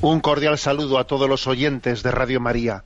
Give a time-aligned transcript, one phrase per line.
[0.00, 2.84] Un cordial saludo a todos los oyentes de Radio María.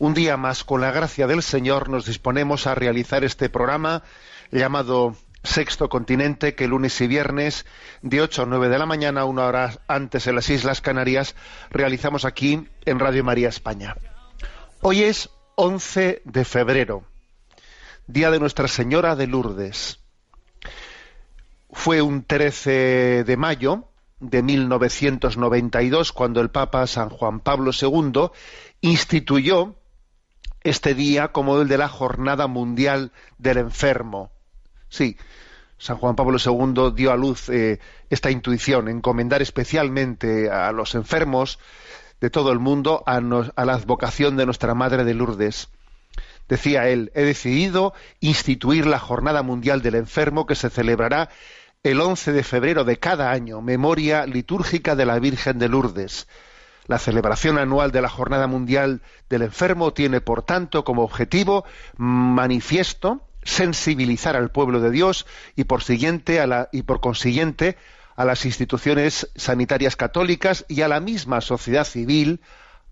[0.00, 4.02] Un día más, con la gracia del Señor, nos disponemos a realizar este programa
[4.50, 5.14] llamado
[5.44, 7.66] Sexto Continente, que lunes y viernes,
[8.02, 11.36] de 8 a 9 de la mañana, una hora antes en las Islas Canarias,
[11.70, 13.96] realizamos aquí en Radio María España.
[14.80, 17.04] Hoy es 11 de febrero,
[18.08, 20.00] día de Nuestra Señora de Lourdes.
[21.70, 23.89] Fue un 13 de mayo
[24.20, 28.30] de 1992 cuando el Papa San Juan Pablo II
[28.80, 29.74] instituyó
[30.62, 34.30] este día como el de la Jornada Mundial del Enfermo.
[34.88, 35.16] Sí,
[35.78, 41.58] San Juan Pablo II dio a luz eh, esta intuición, encomendar especialmente a los enfermos
[42.20, 45.68] de todo el mundo a, a la advocación de nuestra Madre de Lourdes.
[46.50, 51.30] Decía él, he decidido instituir la Jornada Mundial del Enfermo que se celebrará
[51.82, 56.28] el 11 de febrero de cada año, memoria litúrgica de la Virgen de Lourdes.
[56.86, 59.00] La celebración anual de la Jornada Mundial
[59.30, 61.64] del Enfermo tiene, por tanto, como objetivo
[61.96, 65.26] manifiesto sensibilizar al pueblo de Dios
[65.56, 67.78] y por, consiguiente
[68.16, 72.42] a las instituciones sanitarias católicas y a la misma sociedad civil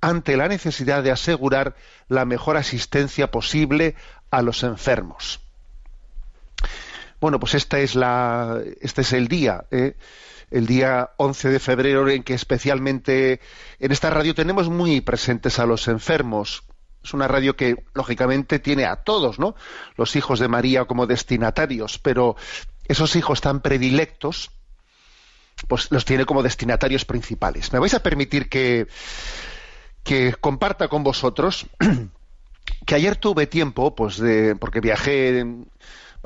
[0.00, 1.76] ante la necesidad de asegurar
[2.09, 3.97] la mejor asistencia posible
[4.31, 5.41] a los enfermos.
[7.21, 9.97] Bueno, pues esta es la, este es el día, ¿eh?
[10.51, 13.41] el día 11 de febrero en que especialmente
[13.79, 16.65] en esta radio tenemos muy presentes a los enfermos.
[17.03, 19.55] Es una radio que lógicamente tiene a todos, ¿no?
[19.97, 22.37] Los hijos de María como destinatarios, pero
[22.87, 24.50] esos hijos tan predilectos,
[25.69, 27.73] pues los tiene como destinatarios principales.
[27.73, 28.89] Me vais a permitir que,
[30.03, 31.67] que comparta con vosotros
[32.87, 35.45] que ayer tuve tiempo, pues de, porque viajé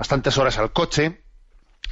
[0.02, 1.22] bastantes horas al coche,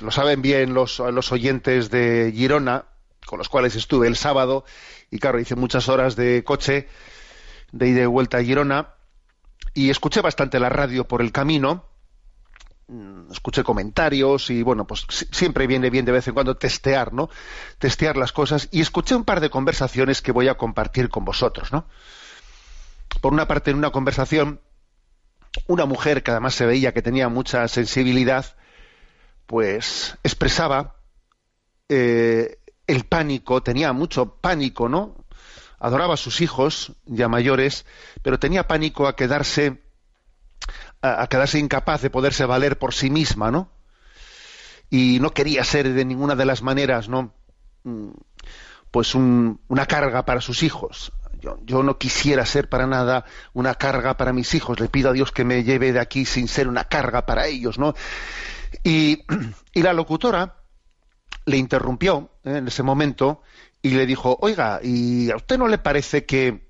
[0.00, 2.86] lo saben bien los, los oyentes de Girona,
[3.24, 4.64] con los cuales estuve el sábado,
[5.12, 6.88] y claro, hice muchas horas de coche,
[7.70, 8.88] de ida y vuelta a Girona,
[9.74, 11.84] y escuché bastante la radio por el camino,
[12.88, 17.12] mm, escuché comentarios y bueno, pues si- siempre viene bien de vez en cuando testear,
[17.12, 17.30] ¿no?
[17.78, 18.66] Testear las cosas.
[18.72, 21.86] Y escuché un par de conversaciones que voy a compartir con vosotros, ¿no?
[23.20, 24.60] Por una parte, en una conversación,
[25.66, 28.56] una mujer que además se veía que tenía mucha sensibilidad,
[29.46, 30.96] pues expresaba
[31.88, 35.24] eh, el pánico, tenía mucho pánico, ¿no?
[35.78, 37.86] Adoraba a sus hijos ya mayores,
[38.22, 39.82] pero tenía pánico a quedarse
[41.02, 43.70] a, a quedarse incapaz de poderse valer por sí misma, ¿no?
[44.90, 47.32] Y no quería ser de ninguna de las maneras, ¿no?
[47.84, 48.10] Mm,
[48.90, 51.12] Pues un- una carga para sus hijos.
[51.40, 54.78] Yo, yo no quisiera ser para nada una carga para mis hijos.
[54.80, 57.78] Le pido a Dios que me lleve de aquí sin ser una carga para ellos,
[57.78, 57.94] ¿no?
[58.84, 59.24] Y,
[59.72, 60.56] y la locutora
[61.46, 62.58] le interrumpió ¿eh?
[62.58, 63.42] en ese momento
[63.82, 66.68] y le dijo, oiga, ¿y a usted no le parece que,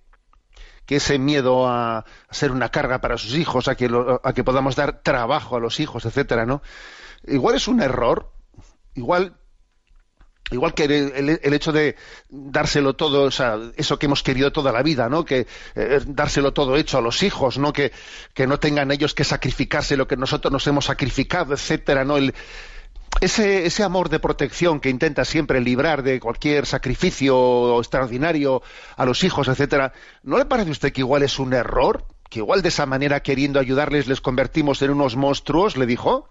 [0.87, 4.45] que ese miedo a, ser una carga para sus hijos, a que, lo- a que
[4.45, 6.63] podamos dar trabajo a los hijos, etcétera, ¿no?
[7.27, 8.33] Igual es un error,
[8.95, 9.40] igual
[10.51, 11.97] igual que el, el- hecho de
[12.29, 15.25] dárselo todo, o sea, eso que hemos querido toda la vida, ¿no?
[15.25, 17.73] Que eh, dárselo todo hecho a los hijos, ¿no?
[17.73, 17.93] Que,
[18.35, 22.17] que no tengan ellos que sacrificarse lo que nosotros nos hemos sacrificado, etcétera, ¿no?
[22.17, 22.35] El,
[23.21, 28.63] ese, ese amor de protección que intenta siempre librar de cualquier sacrificio extraordinario
[28.97, 29.93] a los hijos, etcétera,
[30.23, 32.05] ¿no le parece a usted que igual es un error?
[32.29, 36.29] Que igual de esa manera, queriendo ayudarles, les convertimos en unos monstruos, le dijo.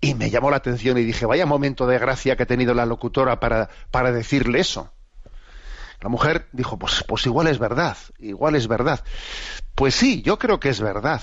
[0.00, 2.86] Y me llamó la atención y dije, vaya momento de gracia que ha tenido la
[2.86, 4.90] locutora para, para decirle eso.
[6.00, 9.04] La mujer dijo, pues, pues igual es verdad, igual es verdad.
[9.74, 11.20] Pues sí, yo creo que es verdad.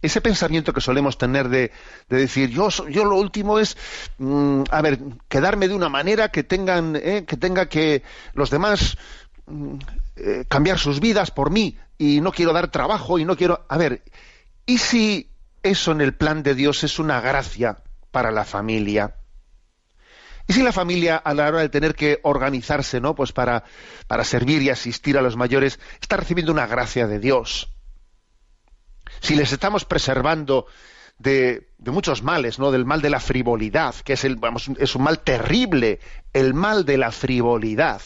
[0.00, 1.70] Ese pensamiento que solemos tener de,
[2.08, 3.76] de decir, yo, yo lo último es,
[4.18, 4.98] mm, a ver,
[5.28, 8.02] quedarme de una manera que tengan, eh, que tenga que
[8.32, 8.96] los demás
[9.46, 9.74] mm,
[10.16, 13.76] eh, cambiar sus vidas por mí y no quiero dar trabajo y no quiero, a
[13.76, 14.02] ver,
[14.66, 15.31] ¿y si
[15.62, 19.16] eso en el plan de Dios es una gracia para la familia?
[20.46, 23.14] ¿Y si la familia, a la hora de tener que organizarse, ¿no?
[23.14, 23.64] Pues para,
[24.06, 27.70] para servir y asistir a los mayores, está recibiendo una gracia de Dios?
[29.20, 30.66] Si les estamos preservando
[31.18, 32.72] de, de, muchos males, ¿no?
[32.72, 36.00] Del mal de la frivolidad, que es el, vamos, es un mal terrible,
[36.32, 38.02] el mal de la frivolidad.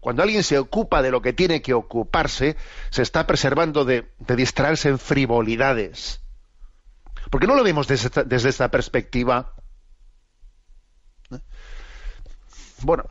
[0.00, 2.56] Cuando alguien se ocupa de lo que tiene que ocuparse,
[2.90, 6.25] se está preservando de, de distraerse en frivolidades.
[7.30, 9.54] Porque no lo vemos desde, esta perspectiva.
[12.82, 13.04] Bueno,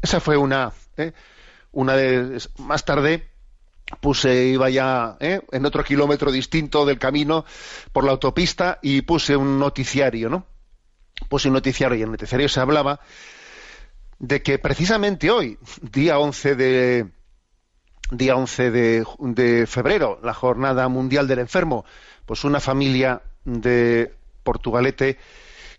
[0.00, 1.12] esa fue una, ¿eh?
[1.72, 3.28] una de más tarde
[4.00, 5.40] puse iba ya ¿eh?
[5.50, 7.44] en otro kilómetro distinto del camino
[7.92, 10.46] por la autopista y puse un noticiario, ¿no?
[11.28, 13.00] Puse un noticiario y en el noticiario se hablaba
[14.18, 17.06] de que precisamente hoy, día 11 de
[18.10, 21.84] día 11 de, de febrero, la jornada mundial del enfermo,
[22.24, 25.18] pues una familia de Portugalete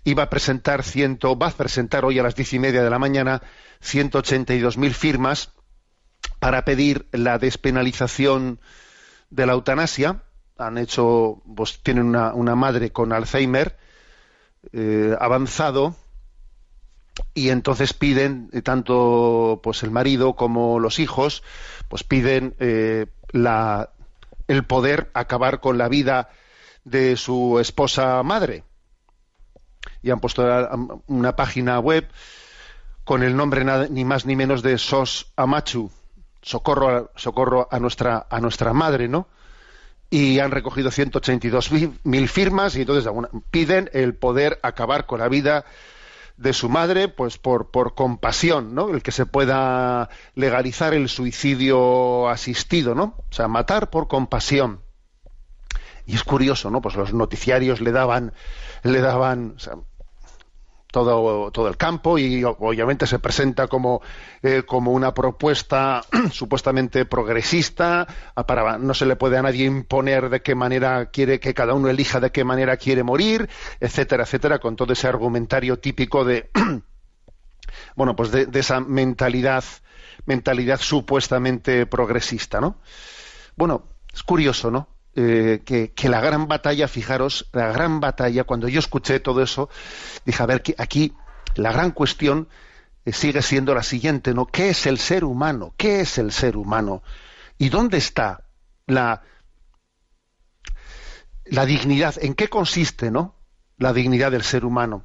[0.04, 3.00] iba a presentar ciento, va a presentar hoy a las diez y media de la
[3.00, 3.42] mañana
[3.84, 5.52] 182.000 firmas
[6.40, 8.60] para pedir la despenalización
[9.30, 10.24] de la eutanasia.
[10.58, 13.78] Han hecho, pues tienen una, madre con Alzheimer
[14.74, 15.96] eh, avanzado
[17.34, 21.44] y entonces piden eh, tanto pues el marido como los hijos
[21.88, 23.92] pues piden eh, la,
[24.48, 26.30] el poder acabar con la vida
[26.84, 28.64] de su esposa madre
[30.02, 30.46] y han puesto
[31.08, 32.08] una página web
[33.04, 35.92] con el nombre ni más ni menos de SOS Amachu,
[36.42, 39.28] socorro, socorro a nuestra a nuestra madre, ¿no?
[40.12, 43.12] Y han recogido 182.000 firmas y entonces
[43.52, 45.66] piden el poder acabar con la vida
[46.38, 48.90] de su madre, pues por, por compasión, ¿no?
[48.90, 53.16] El que se pueda legalizar el suicidio asistido, ¿no?
[53.30, 54.82] O sea, matar por compasión.
[56.10, 56.82] Y es curioso, ¿no?
[56.82, 58.34] Pues los noticiarios le daban,
[58.82, 59.58] le daban,
[60.92, 64.02] todo, todo el campo y obviamente se presenta como,
[64.42, 66.02] eh, como una propuesta
[66.32, 68.08] supuestamente progresista,
[68.48, 71.90] para, no se le puede a nadie imponer de qué manera quiere que cada uno
[71.90, 73.48] elija de qué manera quiere morir,
[73.80, 76.50] etcétera, etcétera, con todo ese argumentario típico de
[77.96, 79.64] bueno, pues de, de esa mentalidad,
[80.26, 82.82] mentalidad supuestamente progresista, ¿no?
[83.56, 84.99] Bueno, es curioso, ¿no?
[85.16, 89.70] Eh, que, la gran batalla, fijaros, la gran batalla, cuando yo escuché todo eso,
[90.26, 91.14] dije, a ver, que aquí
[91.56, 92.48] la gran cuestión
[93.06, 94.46] eh, sigue siendo la siguiente, ¿no?
[94.46, 95.74] ¿Qué es el ser humano?
[95.78, 97.02] ¿Qué es el ser humano?
[97.58, 98.46] ¿Y dónde está
[98.86, 99.24] la,
[101.46, 102.16] la dignidad?
[102.22, 103.36] ¿En qué consiste, no?
[103.78, 105.04] La dignidad del ser humano.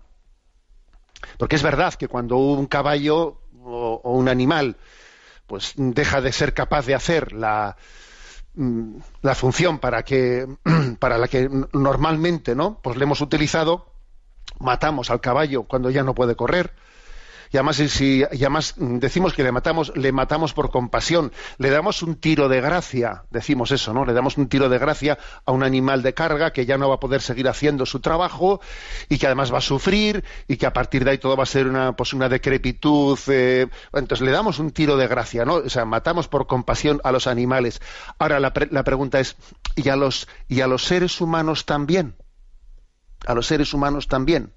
[1.38, 4.76] Porque es verdad que cuando un caballo o, o un animal
[5.46, 7.76] pues deja de ser capaz de hacer la,
[8.56, 10.46] la función para que
[10.98, 13.86] para la que normalmente no pues le hemos utilizado
[14.60, 16.72] matamos al caballo cuando ya no puede correr
[17.54, 18.44] y además, si, y
[18.98, 23.70] decimos que le matamos, le matamos por compasión, le damos un tiro de gracia, decimos
[23.70, 24.04] eso, ¿no?
[24.04, 26.96] Le damos un tiro de gracia a un animal de carga que ya no va
[26.96, 28.60] a poder seguir haciendo su trabajo
[29.08, 31.46] y que además va a sufrir y que a partir de ahí todo va a
[31.46, 33.16] ser una, pues una decrepitud.
[33.28, 35.54] Eh, entonces le damos un tiro de gracia, ¿no?
[35.54, 37.80] O sea, matamos por compasión a los animales.
[38.18, 39.36] Ahora la, la pregunta es,
[39.76, 42.16] ¿y los, y a los seres humanos también?
[43.28, 44.52] A los seres humanos también.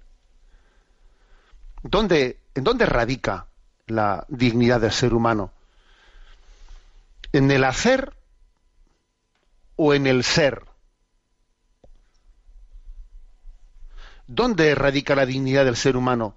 [1.84, 3.46] ¿Dónde, ¿En dónde radica
[3.86, 5.52] la dignidad del ser humano?
[7.32, 8.14] ¿En el hacer
[9.76, 10.66] o en el ser?
[14.26, 16.36] ¿Dónde radica la dignidad del ser humano?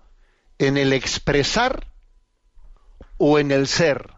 [0.59, 1.87] ¿En el expresar
[3.17, 4.11] o en el ser?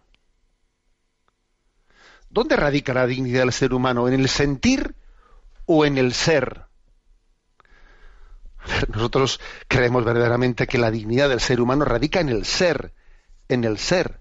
[2.30, 4.08] ¿Dónde radica la dignidad del ser humano?
[4.08, 4.96] ¿En el sentir
[5.66, 6.64] o en el ser?
[8.88, 12.92] Nosotros creemos verdaderamente que la dignidad del ser humano radica en el ser,
[13.48, 14.20] en el ser.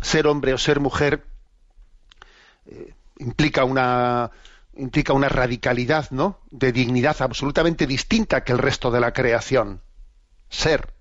[0.00, 1.24] Ser hombre o ser mujer
[2.66, 4.30] eh, implica una
[4.78, 6.40] implica una radicalidad, ¿no?
[6.50, 9.82] De dignidad absolutamente distinta que el resto de la creación.
[10.48, 10.94] Ser.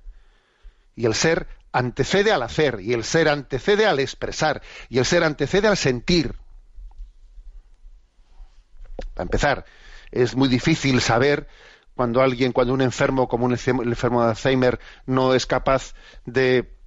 [0.95, 5.23] Y el ser antecede al hacer, y el ser antecede al expresar, y el ser
[5.23, 6.35] antecede al sentir.
[9.13, 9.65] Para empezar,
[10.11, 11.47] es muy difícil saber
[11.97, 15.93] cuando alguien, cuando un enfermo como un enfermo de Alzheimer no es capaz
[16.25, 16.77] de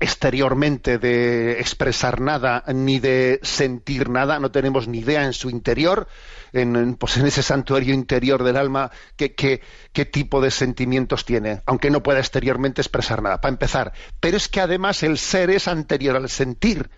[0.00, 6.08] exteriormente de expresar nada ni de sentir nada, no tenemos ni idea en su interior,
[6.52, 11.90] en, pues en ese santuario interior del alma, qué, qué tipo de sentimientos tiene, aunque
[11.90, 13.92] no pueda exteriormente expresar nada, para empezar.
[14.20, 16.90] Pero es que además el ser es anterior al sentir.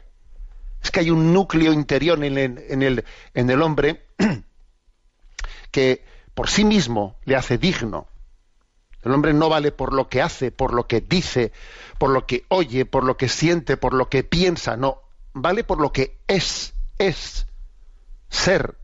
[0.83, 4.07] Es que hay un núcleo interior en en el, en el hombre
[5.71, 8.07] que por sí mismo le hace digno.
[9.03, 11.51] El hombre no vale por lo que hace, por lo que dice,
[11.99, 15.01] por lo que oye, por lo que siente, por lo que piensa, no,
[15.33, 17.47] vale por lo que es, es,
[18.29, 18.77] ser,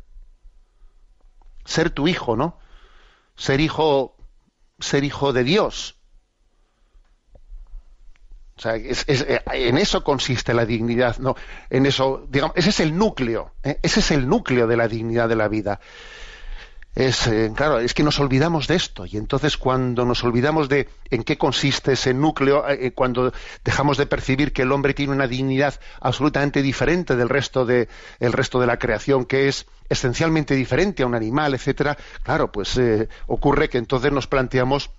[1.67, 2.59] ser tu hijo, ¿no?
[3.37, 4.17] Ser hijo,
[4.79, 5.97] ser hijo de Dios.
[8.57, 11.37] O sea, en eso consiste la dignidad, ¿no?
[11.69, 13.79] En eso, digamos, ese es el núcleo, ¿eh?
[13.83, 15.81] ese es el núcleo de la dignidad de la vida
[16.95, 19.07] es eh, claro es que nos olvidamos de esto.
[19.07, 23.33] Y entonces cuando nos olvidamos de en qué consiste ese núcleo eh, eh, cuando
[23.65, 27.89] dejamos de percibir que el hombre tiene una dignidad absolutamente diferente del resto de
[28.21, 32.81] el resto de la creación que es esencialmente diferente a un animal etcétera claro pues
[33.27, 34.91] ocurre que entonces nos planteamos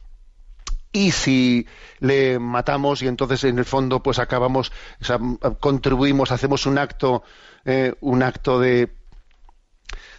[0.91, 1.67] y si
[1.99, 4.71] le matamos y entonces en el fondo pues acabamos
[5.59, 7.23] contribuimos hacemos un acto
[8.01, 8.93] un acto de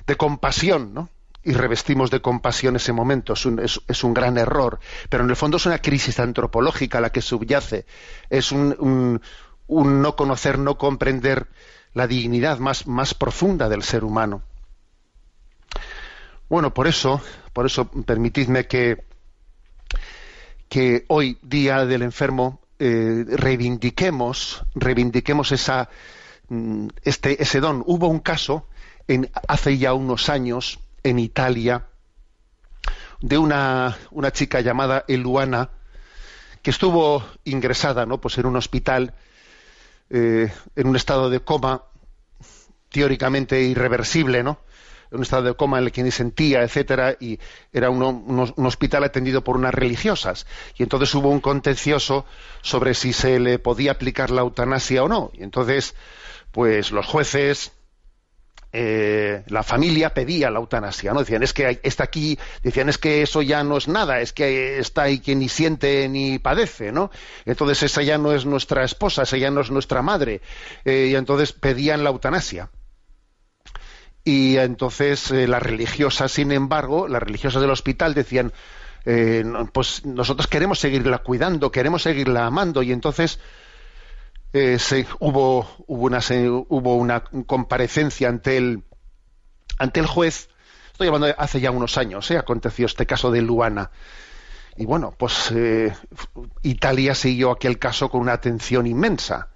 [0.06, 1.08] de compasión no
[1.44, 3.34] y revestimos de compasión ese momento.
[3.34, 7.10] Es un, es, un, gran error, pero en el fondo es una crisis antropológica la
[7.10, 7.86] que subyace.
[8.30, 9.20] Es un,
[9.66, 11.48] un, no conocer, no comprender
[11.92, 14.42] la dignidad más, más profunda del ser humano.
[16.48, 17.20] Bueno, por eso,
[17.52, 19.04] por eso permitidme que,
[20.68, 25.88] que hoy, Día del Enfermo, eh, reivindiquemos, reivindiquemos esa,
[26.48, 27.82] mm, este, ese don.
[27.86, 28.66] Hubo un caso
[29.06, 31.86] en, hace ya unos años en Italia
[33.20, 35.70] de una, una chica llamada Eluana
[36.62, 38.20] que estuvo ingresada ¿no?
[38.20, 39.14] pues en un hospital
[40.10, 41.84] eh, en un estado de coma
[42.90, 44.58] teóricamente irreversible, ¿no?
[45.10, 47.38] un estado de coma en el que ni sentía, etcétera, y
[47.72, 50.46] era un, un, hospital atendido por unas religiosas.
[50.76, 52.26] Y entonces hubo un contencioso
[52.62, 55.30] sobre si se le podía aplicar la eutanasia o no.
[55.34, 55.94] Y entonces,
[56.50, 57.72] pues los jueces,
[58.76, 61.20] eh, la familia pedía la eutanasia, ¿no?
[61.20, 64.80] Decían, es que está aquí, decían, es que eso ya no es nada, es que
[64.80, 67.12] está ahí quien ni siente ni padece, ¿no?
[67.44, 70.40] Entonces esa ya no es nuestra esposa, esa ya no es nuestra madre.
[70.84, 72.70] Eh, y entonces pedían la eutanasia.
[74.24, 78.52] Y entonces eh, las religiosas, sin embargo, las religiosas del hospital decían,
[79.72, 83.38] pues nosotros queremos seguirla cuidando, queremos seguirla amando, y entonces
[84.54, 84.78] eh,
[85.18, 86.20] hubo, hubo, una,
[86.68, 88.84] hubo una comparecencia ante el,
[89.78, 90.48] ante el juez.
[90.92, 92.38] Estoy hablando de hace ya unos años, ¿eh?
[92.38, 93.90] aconteció este caso de Luana.
[94.76, 95.92] Y bueno, pues eh,
[96.62, 99.48] Italia siguió aquel caso con una atención inmensa.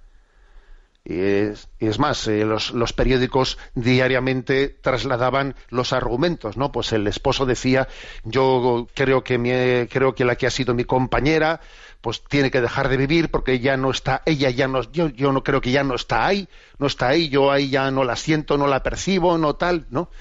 [1.09, 6.71] Y es, más, eh, los, los, periódicos diariamente trasladaban los argumentos, ¿no?
[6.71, 7.87] Pues el esposo decía,
[8.25, 9.49] yo creo que, mi,
[9.87, 11.61] creo que la que ha sido mi compañera
[12.01, 15.31] pues tiene que dejar de vivir porque ya no está, ella ya no, yo, yo
[15.31, 16.47] no creo que ya no está ahí,
[16.77, 20.11] no está ahí, yo ahí ya no la siento, no la percibo, no tal, ¿no?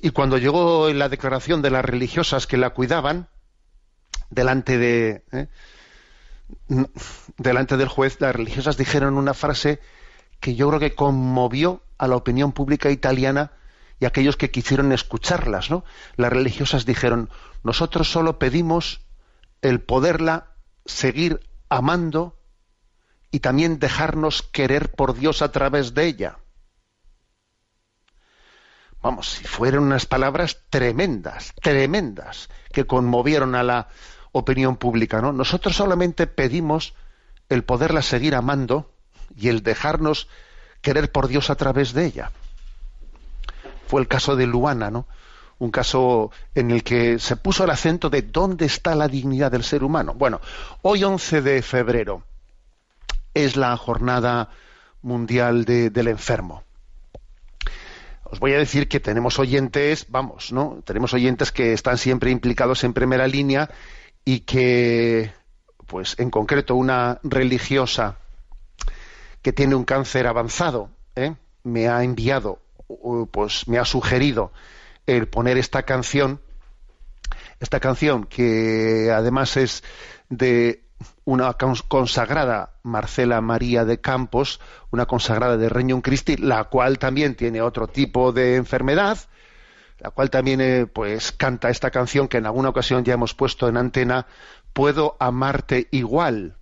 [0.00, 3.28] Y cuando llegó la declaración de las religiosas que la cuidaban,
[4.30, 5.48] delante de, ¿eh?
[7.36, 9.80] delante del juez, las religiosas dijeron una frase
[10.40, 13.52] que yo creo que conmovió a la opinión pública italiana
[14.00, 15.84] y a aquellos que quisieron escucharlas, ¿no?
[16.16, 17.30] Las religiosas dijeron,
[17.64, 19.00] nosotros solo pedimos
[19.62, 20.54] el poderla
[20.84, 22.38] seguir amando
[23.30, 26.38] y también dejarnos querer por Dios a través de ella.
[29.02, 33.88] Vamos, si fueron unas palabras tremendas, tremendas, que conmovieron a la
[34.32, 35.32] opinión pública, ¿no?
[35.32, 36.94] Nosotros solamente pedimos
[37.48, 38.97] el poderla seguir amando
[39.38, 40.28] y el dejarnos
[40.80, 42.32] querer por Dios a través de ella.
[43.86, 45.06] Fue el caso de Luana, ¿no?
[45.58, 49.64] un caso en el que se puso el acento de dónde está la dignidad del
[49.64, 50.14] ser humano.
[50.14, 50.40] Bueno,
[50.82, 52.22] hoy 11 de febrero
[53.34, 54.50] es la jornada
[55.02, 56.64] mundial del enfermo.
[58.24, 60.82] Os voy a decir que tenemos oyentes, vamos, ¿no?
[60.84, 63.70] Tenemos oyentes que están siempre implicados en primera línea
[64.24, 65.32] y que,
[65.86, 68.18] pues, en concreto, una religiosa
[69.42, 71.34] que tiene un cáncer avanzado, ¿eh?
[71.62, 72.60] me ha enviado,
[73.30, 74.52] pues, me ha sugerido
[75.06, 76.40] el poner esta canción,
[77.60, 79.82] esta canción que además es
[80.28, 80.84] de
[81.24, 81.54] una
[81.88, 87.86] consagrada Marcela María de Campos, una consagrada de Regnum Christi, la cual también tiene otro
[87.86, 89.18] tipo de enfermedad,
[89.98, 93.68] la cual también eh, pues canta esta canción que en alguna ocasión ya hemos puesto
[93.68, 94.26] en antena,
[94.72, 96.57] Puedo amarte igual,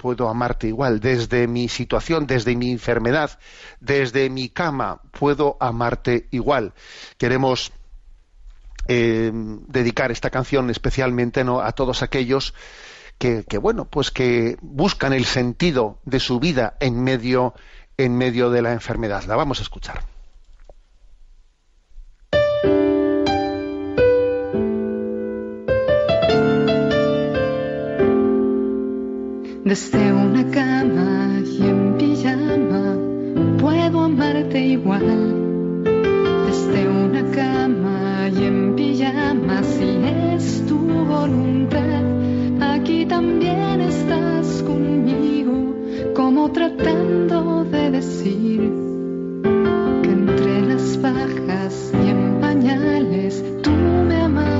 [0.00, 3.38] puedo amarte igual, desde mi situación, desde mi enfermedad,
[3.80, 6.72] desde mi cama, puedo amarte igual.
[7.18, 7.72] Queremos
[8.88, 11.60] eh, dedicar esta canción especialmente ¿no?
[11.60, 12.54] a todos aquellos
[13.18, 17.52] que, bueno pues que buscan el sentido de su vida en medio
[17.98, 20.02] en medio de la enfermedad la vamos a escuchar
[29.70, 32.96] Desde una cama y en pijama
[33.60, 35.84] puedo amarte igual.
[36.48, 39.84] Desde una cama y en pijama si
[40.34, 42.02] es tu voluntad.
[42.60, 45.76] Aquí también estás conmigo,
[46.16, 48.72] como tratando de decir
[50.02, 54.59] que entre las bajas y en pañales tú me amaste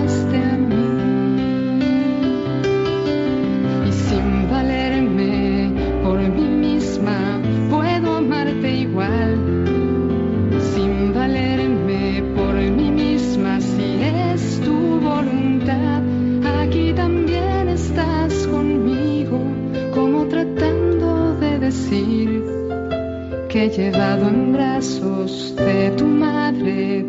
[23.61, 27.05] que llevado en brazos de tu madre,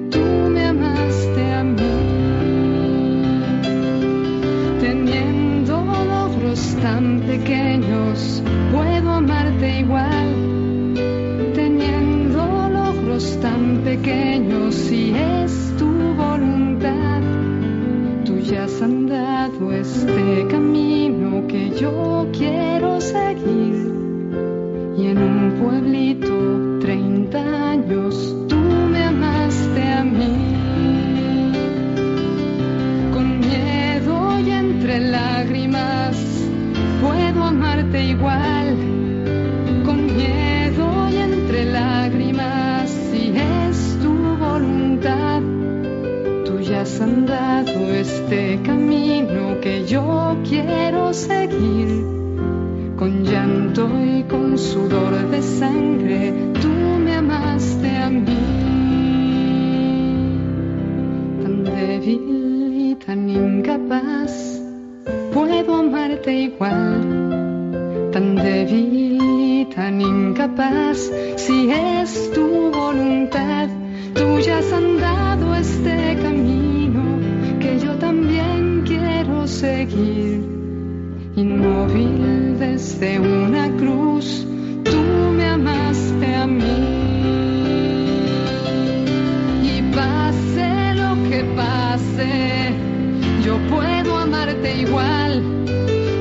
[93.43, 95.43] yo puedo amarte igual.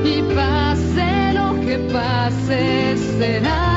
[0.03, 3.70] Y pase lo que pase, será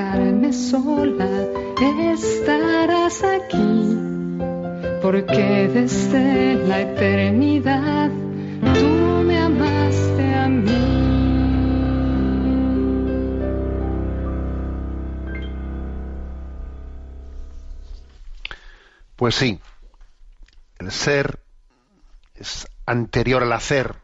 [0.00, 1.28] dejarme sola,
[2.12, 3.98] estarás aquí
[5.02, 8.10] porque desde la eternidad
[8.74, 10.86] tú me amaste a mí.
[19.16, 19.60] Pues sí,
[20.78, 21.40] el ser
[22.36, 23.96] es anterior al hacer,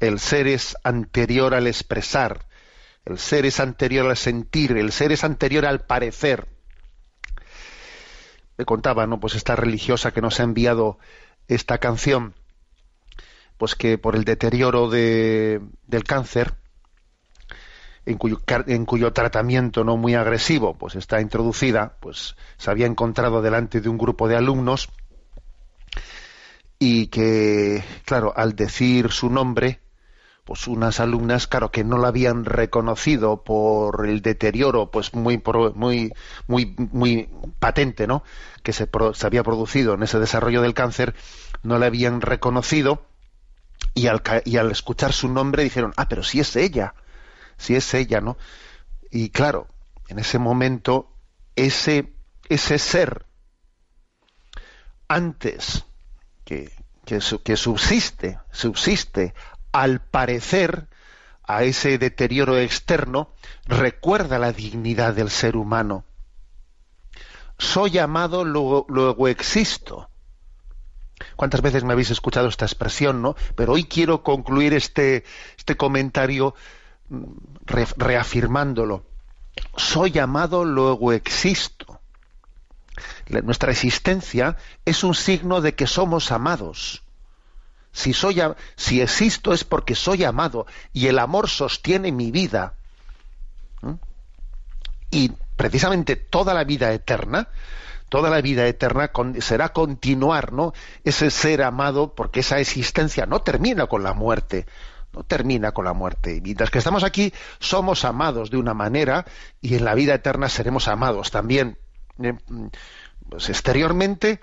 [0.00, 2.44] el ser es anterior al expresar,
[3.06, 6.48] el ser es anterior al sentir, el ser es anterior al parecer.
[8.56, 9.20] Me contaba, ¿no?
[9.20, 10.98] Pues esta religiosa que nos ha enviado
[11.48, 12.34] esta canción,
[13.58, 16.54] pues que por el deterioro de, del cáncer,
[18.06, 23.40] en cuyo, en cuyo tratamiento no muy agresivo pues está introducida pues se había encontrado
[23.40, 24.90] delante de un grupo de alumnos
[26.78, 29.80] y que claro al decir su nombre
[30.44, 35.42] pues unas alumnas claro que no la habían reconocido por el deterioro pues muy
[35.74, 36.12] muy
[36.46, 37.28] muy muy
[37.58, 38.22] patente no
[38.62, 38.88] que se,
[39.22, 41.14] había producido en ese desarrollo del cáncer
[41.62, 43.06] no la habían reconocido
[43.94, 46.94] y al, y al escuchar su nombre dijeron ah pero si es ella
[47.56, 48.36] si es ella, ¿no?
[49.10, 49.68] Y claro,
[50.08, 51.10] en ese momento,
[51.56, 52.12] ese,
[52.48, 53.26] ese ser,
[55.08, 55.84] antes
[56.44, 56.72] que,
[57.04, 59.34] que, que subsiste, subsiste
[59.74, 60.86] al parecer
[61.42, 63.34] a ese deterioro externo,
[63.66, 66.04] recuerda la dignidad del ser humano.
[67.58, 70.08] Soy amado, luego, existo.
[71.34, 73.34] ¿Cuántas veces me habéis escuchado esta expresión, no?
[73.56, 75.24] Pero hoy quiero concluir este,
[75.58, 76.54] este comentario
[77.66, 79.04] re, reafirmándolo.
[79.76, 82.00] Soy amado, luego existo.
[83.28, 87.03] Nuestra existencia es un signo de que somos amados.
[87.94, 88.42] Si, soy,
[88.74, 92.74] si existo es porque soy amado y el amor sostiene mi vida.
[95.12, 97.48] Y precisamente toda la vida eterna,
[98.08, 100.72] toda la vida eterna será continuar, ¿no?
[101.04, 104.66] Ese ser amado, porque esa existencia no termina con la muerte,
[105.12, 106.40] no termina con la muerte.
[106.42, 109.24] Mientras que estamos aquí, somos amados de una manera
[109.60, 111.78] y en la vida eterna seremos amados también.
[113.30, 114.40] Pues exteriormente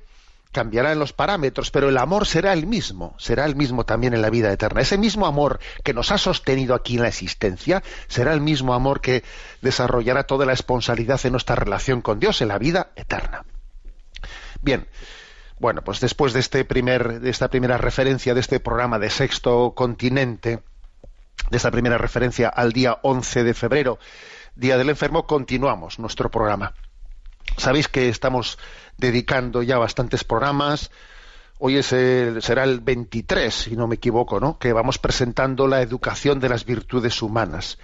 [0.51, 4.29] cambiarán los parámetros, pero el amor será el mismo, será el mismo también en la
[4.29, 4.81] vida eterna.
[4.81, 9.01] Ese mismo amor que nos ha sostenido aquí en la existencia será el mismo amor
[9.01, 9.23] que
[9.61, 13.45] desarrollará toda la esponsalidad en nuestra relación con Dios en la vida eterna.
[14.61, 14.87] Bien,
[15.59, 19.73] bueno, pues después de, este primer, de esta primera referencia de este programa de Sexto
[19.73, 20.63] Continente,
[21.49, 23.99] de esta primera referencia al día 11 de febrero,
[24.55, 26.73] Día del Enfermo, continuamos nuestro programa.
[27.57, 28.57] Sabéis que estamos
[28.97, 30.91] dedicando ya bastantes programas.
[31.59, 34.57] Hoy es será el 23, si no me equivoco, ¿no?
[34.57, 37.77] Que vamos presentando la educación de las virtudes humanas.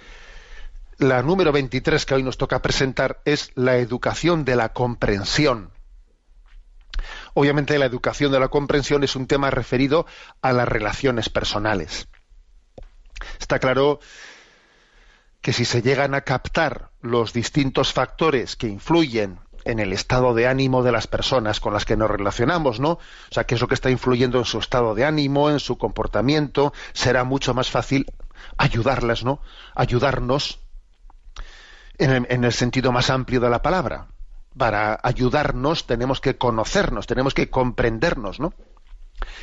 [0.98, 5.70] La número 23 que hoy nos toca presentar es la educación de la comprensión.
[7.34, 10.06] Obviamente la educación de la comprensión es un tema referido
[10.42, 12.08] a las relaciones personales.
[13.38, 14.00] Está claro
[15.40, 20.48] que si se llegan a captar los distintos factores que influyen en el estado de
[20.48, 22.92] ánimo de las personas con las que nos relacionamos, ¿no?
[22.92, 23.00] O
[23.30, 27.22] sea, que eso que está influyendo en su estado de ánimo, en su comportamiento, será
[27.24, 28.06] mucho más fácil
[28.56, 29.40] ayudarlas, ¿no?
[29.74, 30.60] Ayudarnos
[31.98, 34.06] en el, en el sentido más amplio de la palabra.
[34.56, 38.54] Para ayudarnos tenemos que conocernos, tenemos que comprendernos, ¿no?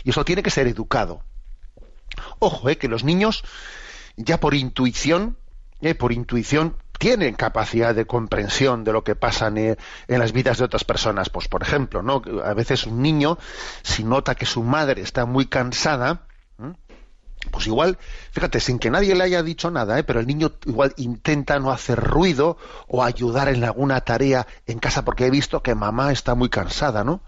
[0.04, 1.22] Y eso tiene que ser educado.
[2.40, 3.44] Ojo, eh, que los niños
[4.18, 5.38] ya por intuición,
[5.82, 9.78] eh, por intuición tienen capacidad de comprensión de lo que pasa en,
[10.08, 11.30] las vidas de otras personas.
[11.30, 12.22] Pues, por ejemplo, ¿no?
[12.44, 13.38] A veces un niño,
[13.84, 16.28] si nota que su madre está muy cansada,
[17.52, 17.98] pues igual,
[18.32, 20.04] fíjate, sin que nadie le haya dicho nada, ¿eh?
[20.04, 25.06] pero el niño igual intenta no hacer ruido o ayudar en alguna tarea en casa
[25.06, 27.22] porque he visto que mamá está muy cansada, ¿no?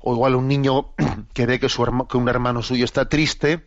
[0.00, 0.94] O igual un niño
[1.32, 3.64] que ve que, su, que un hermano suyo está triste,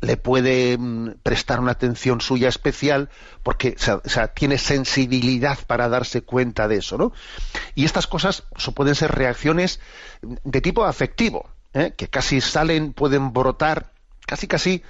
[0.00, 3.10] le puede mm, prestar una atención suya especial
[3.42, 3.76] porque
[4.34, 7.12] tiene sensibilidad para darse cuenta de eso, ¿no?
[7.74, 9.80] Y estas cosas pueden ser reacciones
[10.22, 11.94] de tipo afectivo, ¿eh?
[11.96, 13.92] que casi salen, pueden brotar
[14.26, 14.82] casi casi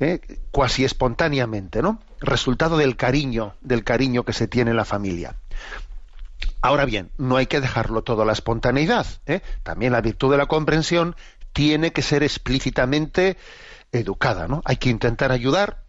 [0.00, 0.20] ¿eh?
[0.50, 2.00] cuasi espontáneamente, ¿no?
[2.20, 5.36] Resultado del cariño, del cariño que se tiene en la familia.
[6.60, 9.06] Ahora bien, no hay que dejarlo todo a la espontaneidad.
[9.26, 9.40] ¿eh?
[9.62, 11.16] También la virtud de la comprensión
[11.52, 13.36] tiene que ser explícitamente
[13.92, 14.62] educada, ¿no?
[14.64, 15.82] Hay que intentar ayudar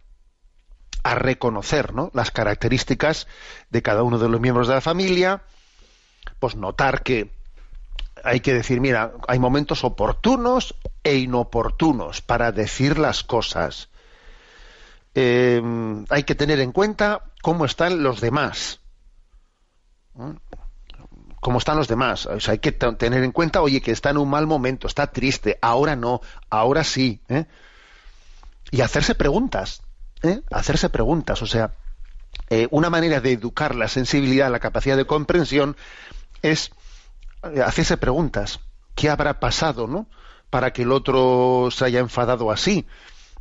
[1.04, 2.10] a reconocer ¿no?
[2.14, 3.28] las características
[3.70, 5.42] de cada uno de los miembros de la familia,
[6.40, 7.30] pues notar que
[8.24, 13.90] hay que decir, mira, hay momentos oportunos e inoportunos para decir las cosas.
[15.14, 18.80] Em, hay que tener en cuenta cómo están los demás.
[21.44, 22.24] Cómo están los demás.
[22.24, 25.08] O sea, hay que tener en cuenta, oye, que está en un mal momento, está
[25.08, 27.20] triste, ahora no, ahora sí.
[27.28, 27.44] ¿eh?
[28.74, 29.82] y hacerse preguntas,
[30.24, 30.40] ¿eh?
[30.50, 31.74] hacerse preguntas, o sea,
[32.50, 35.76] eh, una manera de educar la sensibilidad, la capacidad de comprensión
[36.42, 36.72] es
[37.44, 38.58] eh, hacerse preguntas.
[38.96, 40.08] ¿Qué habrá pasado, no?
[40.50, 42.84] Para que el otro se haya enfadado así.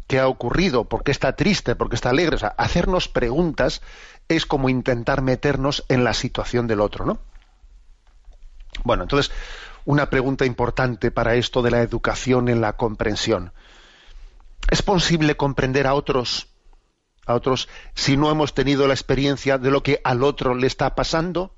[0.05, 0.83] ¿Qué ha ocurrido?
[0.83, 1.75] ¿Por qué está triste?
[1.75, 2.35] ¿Por qué está alegre?
[2.35, 3.81] O sea, hacernos preguntas
[4.27, 7.19] es como intentar meternos en la situación del otro, ¿no?
[8.83, 9.31] Bueno, entonces,
[9.85, 13.53] una pregunta importante para esto de la educación en la comprensión.
[14.69, 16.47] ¿Es posible comprender a otros,
[17.25, 20.95] a otros si no hemos tenido la experiencia de lo que al otro le está
[20.95, 21.55] pasando?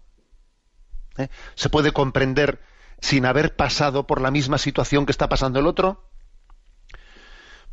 [1.17, 1.29] ¿Eh?
[1.53, 2.61] ¿Se puede comprender
[2.99, 6.09] sin haber pasado por la misma situación que está pasando el otro?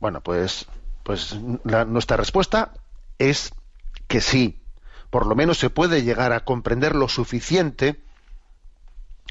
[0.00, 0.66] Bueno, pues,
[1.02, 2.74] pues nuestra respuesta
[3.18, 3.52] es
[4.06, 4.62] que sí.
[5.10, 8.02] Por lo menos se puede llegar a comprender lo suficiente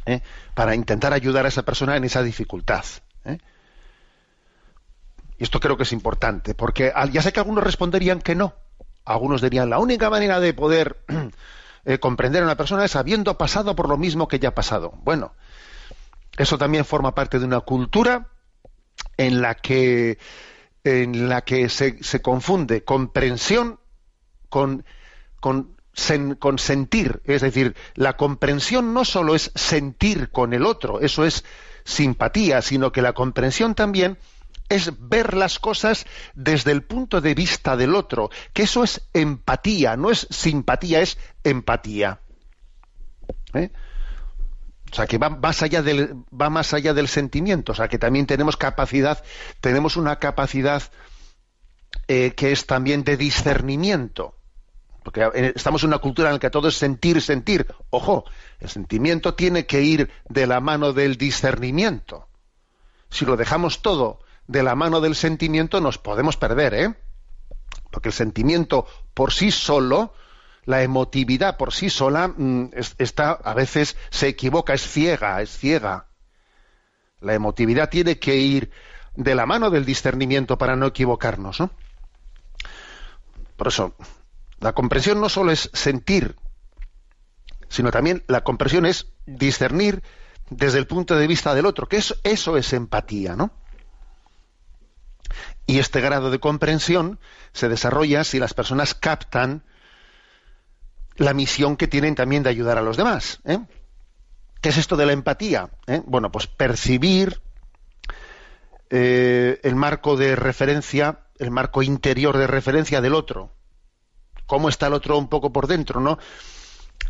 [0.06, 0.22] ¿eh?
[0.54, 2.86] para intentar ayudar a esa persona en esa dificultad.
[3.26, 3.38] ¿eh?
[5.38, 8.54] Y esto creo que es importante, porque ya sé que algunos responderían que no.
[9.06, 11.04] Algunos dirían, la única manera de poder
[11.86, 14.94] eh, comprender a una persona es habiendo pasado por lo mismo que ya ha pasado.
[15.04, 15.34] Bueno,
[16.38, 18.28] eso también forma parte de una cultura
[19.18, 20.18] en la que,
[20.84, 23.80] en la que se, se confunde comprensión
[24.50, 24.86] con,
[25.40, 25.76] con,
[26.40, 27.22] con sentir.
[27.26, 31.44] Es decir, la comprensión no solo es sentir con el otro, eso es
[31.84, 34.18] simpatía, sino que la comprensión también
[34.70, 39.98] es ver las cosas desde el punto de vista del otro, que eso es empatía,
[39.98, 42.22] no es simpatía, es empatía.
[43.54, 43.70] ¿Eh?
[44.92, 47.72] O sea, que va más allá del, va más allá del sentimiento.
[47.72, 49.24] O sea, que también tenemos capacidad,
[49.62, 50.84] tenemos una capacidad
[52.08, 54.36] eh, que es también de discernimiento.
[55.04, 57.66] Porque estamos en una cultura en la que todo es sentir, sentir.
[57.90, 58.26] Ojo,
[58.60, 62.28] el sentimiento tiene que ir de la mano del discernimiento.
[63.10, 66.96] Si lo dejamos todo de la mano del sentimiento, nos podemos perder, ¿eh?
[67.90, 70.14] Porque el sentimiento por sí solo
[70.66, 76.08] la emotividad por sí sola mm, está a veces se equivoca, es ciega, es ciega.
[77.20, 78.72] La emotividad tiene que ir
[79.16, 81.72] de la mano del discernimiento para no equivocarnos, ¿no?
[83.58, 83.94] Por eso,
[84.62, 86.36] la comprensión no solo es sentir,
[87.68, 90.04] sino también la comprensión es discernir
[90.50, 93.52] desde el punto de vista del otro, que eso, eso es empatía, ¿no?
[95.66, 97.20] Y este grado de comprensión
[97.54, 99.64] se desarrolla si las personas captan
[101.16, 103.40] la misión que tienen también de ayudar a los demás.
[103.46, 103.60] ¿eh?
[104.60, 105.70] ¿Qué es esto de la empatía?
[105.88, 106.02] ¿Eh?
[106.06, 107.42] Bueno, pues percibir
[108.90, 113.54] eh, el marco de referencia, el marco interior de referencia del otro.
[114.52, 116.20] Cómo está el otro un poco por dentro, ¿no?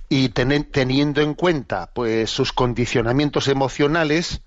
[0.10, 4.44] Y teniendo en cuenta, pues, sus condicionamientos emocionales,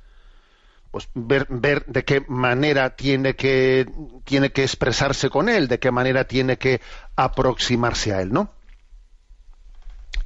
[0.92, 3.90] pues ver, de qué manera tiene que,
[4.22, 6.80] tiene que expresarse con él, de qué manera tiene que
[7.16, 8.52] aproximarse a él, ¿no?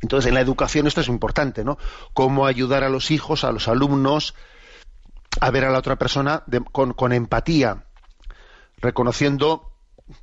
[0.02, 1.78] Entonces, en la educación esto es importante, ¿no?
[2.12, 4.34] Cómo ayudar a los hijos, a los alumnos,
[5.40, 7.86] a ver a la otra persona con, empatía,
[8.76, 9.67] reconociendo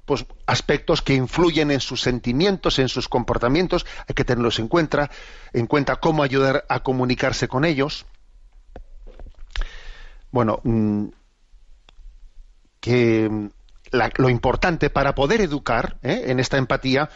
[0.06, 5.10] pues, aspectos que influyen en sus sentimientos, en sus comportamientos, hay que tenerlos en cuenta,
[5.54, 8.06] en cuenta cómo ayudar a comunicarse con ellos.
[10.32, 11.08] Bueno, mm,
[12.80, 13.50] que
[14.18, 16.26] lo importante para poder educar ¿eh?
[16.28, 17.10] en esta empatía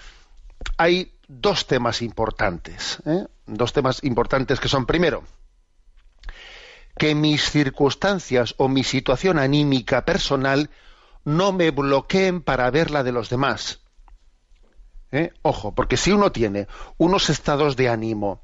[0.78, 3.00] hay dos temas importantes.
[3.06, 3.26] ¿eh?
[3.46, 5.24] Dos temas importantes que son, primero,
[6.98, 10.70] que mis circunstancias o mi situación anímica personal
[11.26, 13.82] no me bloqueen para ver la de los demás.
[15.12, 15.32] ¿Eh?
[15.42, 18.42] Ojo, porque si uno tiene unos estados de ánimo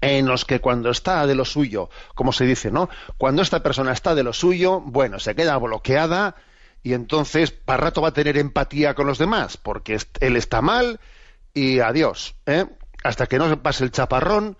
[0.00, 2.88] en los que cuando está de lo suyo, como se dice, ¿no?
[3.16, 6.36] Cuando esta persona está de lo suyo, bueno, se queda bloqueada
[6.82, 11.00] y entonces para rato va a tener empatía con los demás, porque él está mal
[11.54, 12.36] y adiós.
[12.46, 12.66] ¿eh?
[13.02, 14.56] Hasta que no se pase el chaparrón,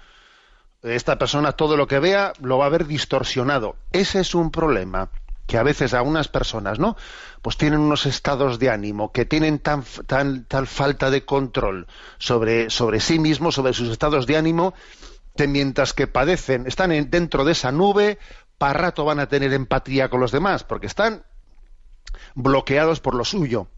[0.82, 3.76] esta persona todo lo que vea lo va a ver distorsionado.
[3.92, 5.10] Ese es un problema
[5.48, 6.96] que a veces a unas personas, ¿no?
[7.42, 13.18] Pues tienen unos estados de ánimo que tienen tal falta de control sobre, sobre sí
[13.18, 14.74] mismos, sobre sus estados de ánimo,
[15.36, 18.18] que mientras que padecen, están dentro de esa nube,
[18.58, 21.24] para rato van a tener empatía con los demás, porque están
[22.34, 23.68] bloqueados por lo suyo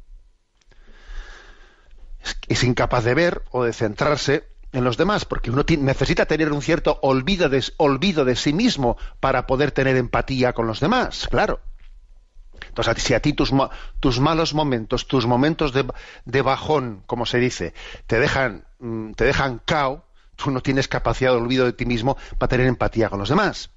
[2.48, 6.62] es incapaz de ver o de centrarse en los demás, porque uno necesita tener un
[6.62, 11.60] cierto olvido de, olvido de sí mismo para poder tener empatía con los demás, claro.
[12.68, 13.52] Entonces, si a ti tus,
[13.98, 15.86] tus malos momentos, tus momentos de,
[16.24, 17.74] de, bajón, como se dice,
[18.06, 20.04] te dejan, mm, te dejan cao,
[20.36, 23.70] tú no tienes capacidad de olvido de ti mismo para tener empatía con los demás.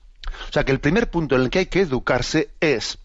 [0.50, 3.00] O sea que el primer punto en el que hay que educarse es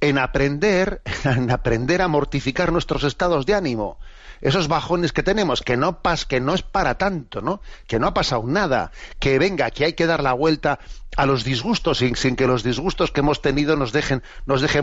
[0.00, 3.98] en aprender, en aprender a mortificar nuestros estados de ánimo,
[4.40, 7.60] esos bajones que tenemos, que no pas, que no es para tanto, ¿no?
[7.86, 10.78] Que no ha pasado nada, que venga, que hay que dar la vuelta
[11.16, 14.22] a los disgustos sin, que los disgustos que hemos tenido nos dejen,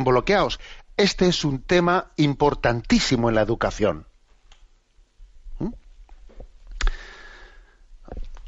[0.04, 0.60] bloqueados.
[0.98, 4.08] Este es un tema importantísimo en la educación.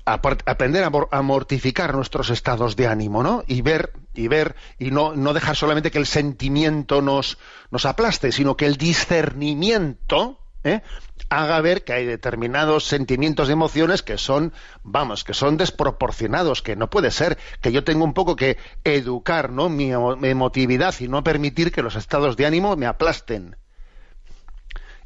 [0.07, 3.43] aprender a, mortificar nuestros estados de ánimo, ¿no?
[3.47, 7.37] Y ver, y ver, y no, dejar solamente que el sentimiento nos
[7.85, 10.82] aplaste, sino que el discernimiento ¿eh?
[11.30, 16.75] haga ver que hay determinados sentimientos y emociones que son, vamos, que son desproporcionados, que
[16.75, 19.69] no puede ser, que yo tengo un poco que educar, ¿no?
[19.69, 23.56] Mi, emotividad y no permitir que los estados de ánimo me aplasten.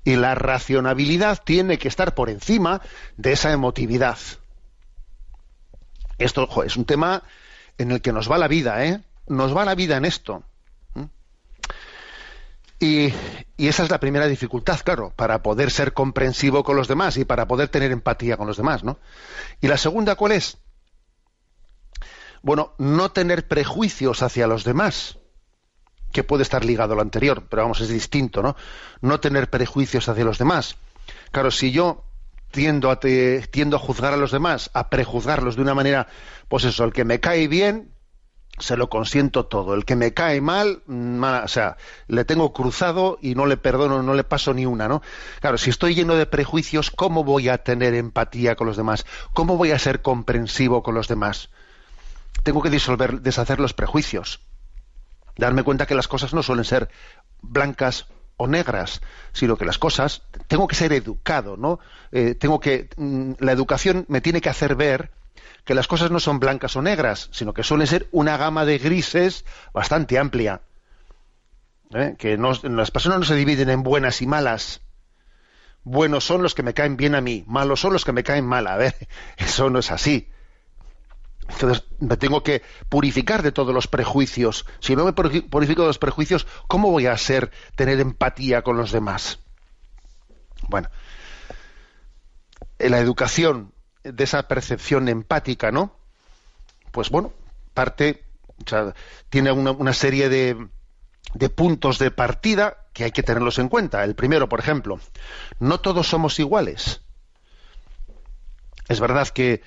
[0.04, 2.82] Y la racionalidad tiene que estar por encima
[3.18, 4.18] de esa emotividad.
[6.18, 7.24] Esto es un tema
[7.78, 9.02] en el que nos va la vida, ¿eh?
[9.28, 10.44] Nos va la vida en esto.
[12.80, 13.14] Y,
[13.58, 17.48] esa es la primera dificultad, claro, para poder ser comprensivo con los demás y para
[17.48, 19.00] poder tener empatía con los demás, ¿no?
[19.60, 20.58] Y la segunda, ¿cuál es?
[22.42, 25.20] Bueno, no tener prejuicios hacia los demás,
[26.14, 28.56] que puede estar ligado a lo anterior, pero vamos, es distinto, ¿no?
[29.02, 30.78] No tener prejuicios hacia los demás.
[31.32, 32.06] Claro, si yo
[32.52, 36.08] tiendo a, tiendo a juzgar a los demás, a prejuzgarlos de una manera,
[36.48, 37.94] pues eso, el que me cae bien,
[38.60, 39.74] se lo consiento todo.
[39.74, 44.14] El que me cae mal, o sea, le tengo cruzado y no le perdono, no
[44.14, 45.02] le paso ni una, ¿no?
[45.42, 49.06] Claro, si estoy lleno de prejuicios, ¿cómo voy a tener empatía con los demás?
[49.34, 51.50] ¿Cómo voy a ser comprensivo con los demás?
[52.44, 54.42] Tengo que disolver, deshacer los prejuicios.
[55.38, 56.90] Darme cuenta que las cosas no suelen ser
[57.42, 59.02] blancas o negras,
[59.34, 61.80] sino que las cosas tengo que ser educado, ¿no?
[62.12, 65.12] Eh, tengo que mm, la educación me tiene que hacer ver
[65.70, 68.80] que las cosas no son blancas o negras, sino que suelen ser una gama de
[68.80, 70.62] grises bastante amplia.
[71.94, 72.16] ¿eh?
[72.18, 74.82] Que las personas no se dividen en buenas y malas.
[75.84, 78.48] Buenos son los que me caen bien a mí, malos son los que me caen
[78.48, 78.66] mal.
[78.66, 78.96] A ver,
[79.38, 80.32] eso no es así.
[81.48, 84.66] Entonces me tengo que purificar de todos los prejuicios.
[84.80, 88.92] Si no me purifico de los prejuicios, ¿cómo voy a ser, tener empatía con los
[88.92, 89.38] demás?
[90.68, 90.90] Bueno,
[92.80, 93.72] la educación
[94.04, 95.96] de esa percepción empática, ¿no?
[96.92, 97.34] Pues bueno,
[97.74, 98.24] parte,
[98.66, 98.94] o sea,
[99.30, 100.70] tiene una, serie de,
[101.50, 104.04] puntos de partida que hay que tenerlos en cuenta.
[104.04, 105.00] El primero, por ejemplo,
[105.60, 107.02] no todos somos iguales.
[108.88, 109.62] Es verdad que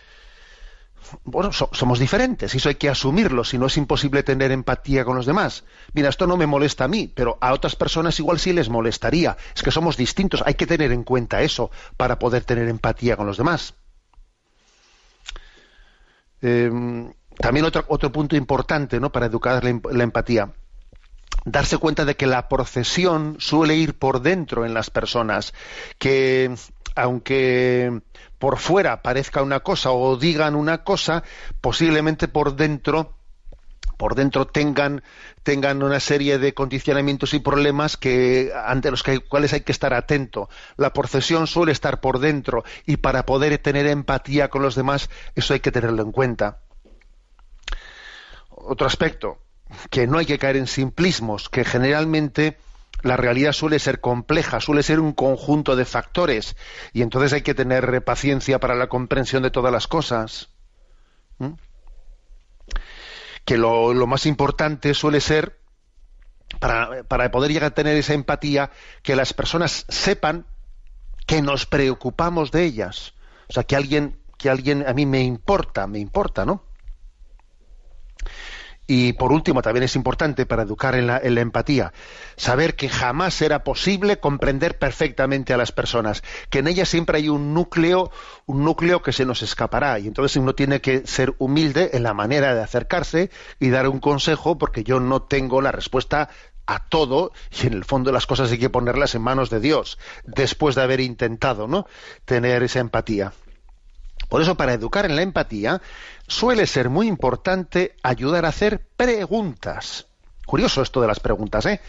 [1.25, 5.17] bueno, somos diferentes y eso hay que asumirlo, si no es imposible tener empatía con
[5.17, 5.65] los demás.
[5.93, 9.37] Mira, esto no me molesta a mí, pero a otras personas igual sí les molestaría.
[9.55, 13.27] Es que somos distintos, hay que tener en cuenta eso para poder tener empatía con
[13.27, 13.75] los demás.
[16.43, 19.11] Em, también otro, otro punto importante ¿no?
[19.13, 20.53] para educar la, empatía
[21.45, 25.55] darse cuenta de que la procesión suele ir por dentro en las personas,
[25.99, 26.55] que
[26.95, 28.03] aunque
[28.39, 31.25] por fuera parezca una cosa o digan una cosa,
[31.61, 33.17] posiblemente por dentro
[34.03, 35.05] por dentro tengan,
[35.45, 40.49] tengan una serie de condicionamientos y problemas que ante los cuales hay que estar atento.
[40.77, 45.55] La procesión suele estar por dentro y para poder tener empatía con los demás, eso
[45.55, 46.63] hay que tenerlo en cuenta.
[48.51, 49.39] Otro aspecto,
[49.89, 52.59] que no hay que caer en simplismos, que generalmente
[53.03, 56.57] la realidad suele ser compleja, suele ser un conjunto de factores
[56.93, 60.49] y entonces hay que tener paciencia para la comprensión de todas las cosas.
[61.39, 61.53] ¿Mm?
[63.45, 65.59] Que lo, más importante suele ser,
[66.59, 68.71] para, para poder llegar a tener esa empatía,
[69.03, 70.47] que las personas sepan
[71.27, 73.15] que nos preocupamos de ellas.
[73.49, 76.65] O sea, que alguien, que alguien a mí me importa, me importa, ¿no?
[78.87, 81.93] Y por último, también es importante para educar en la, empatía,
[82.37, 87.29] saber que jamás será posible comprender perfectamente a las personas, que en ellas siempre hay
[87.29, 88.11] un núcleo,
[88.47, 92.13] un núcleo que se nos escapará, y entonces uno tiene que ser humilde en la
[92.13, 96.29] manera de acercarse y dar un consejo, porque yo no tengo la respuesta
[96.67, 99.99] a todo y en el fondo las cosas hay que ponerlas en manos de Dios
[100.25, 101.87] después de haber intentado no
[102.25, 103.33] tener esa empatía.
[104.29, 105.83] Por eso, para educar en la empatía,
[106.33, 110.07] suele ser muy importante ayudar a hacer preguntas.
[110.47, 111.81] Curioso esto de las preguntas, ¿eh?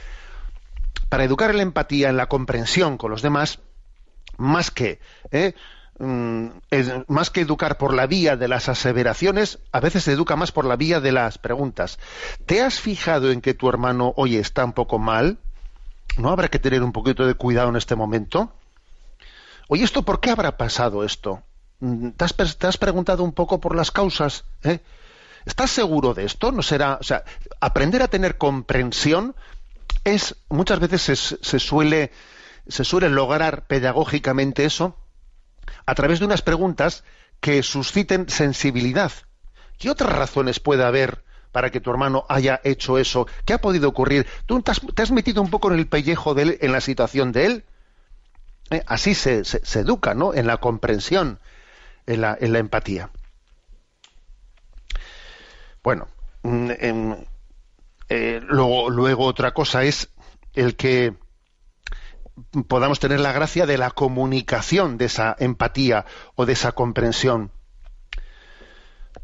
[1.09, 3.59] Para educar en la empatía, en la comprensión con los demás,
[4.37, 4.99] más que,
[5.31, 5.53] ¿eh?
[5.99, 6.47] mm,
[7.07, 10.65] más que educar por la vía de las aseveraciones, a veces se educa más por
[10.65, 11.99] la vía de las preguntas.
[12.45, 15.37] ¿Te has fijado en que tu hermano hoy está un poco mal?
[16.17, 18.53] ¿No habrá que tener un poquito de cuidado en este momento?
[19.67, 21.43] Oye, ¿esto por qué habrá pasado esto?
[21.83, 22.23] Mm, ¿Te
[22.67, 24.45] has, preguntado un poco por las causas?
[24.63, 24.79] ¿Eh?
[25.45, 26.53] ¿Estás seguro de esto?
[26.53, 27.25] No será, o sea,
[27.59, 29.35] aprender a tener comprensión
[30.05, 32.11] es muchas veces se, suele
[32.69, 34.95] se suele lograr pedagógicamente eso
[35.85, 37.03] a través de unas preguntas
[37.41, 39.11] que susciten sensibilidad.
[39.77, 43.27] ¿Qué otras razones puede haber para que tu hermano haya hecho eso?
[43.43, 44.25] ¿Qué ha podido ocurrir?
[44.45, 47.45] ¿Tú te has, metido un poco en el pellejo de él, en la situación de
[47.45, 47.65] él?
[48.69, 48.83] ¿Eh?
[48.87, 50.33] Así se, se, educa, ¿no?
[50.33, 51.39] En la comprensión
[52.07, 53.09] en la, empatía.
[55.83, 56.07] Bueno,
[56.43, 56.69] mm,
[58.09, 60.09] eh, luego, luego otra cosa es
[60.53, 61.15] el que
[62.67, 67.51] podamos tener la gracia de la comunicación de esa empatía o de esa comprensión.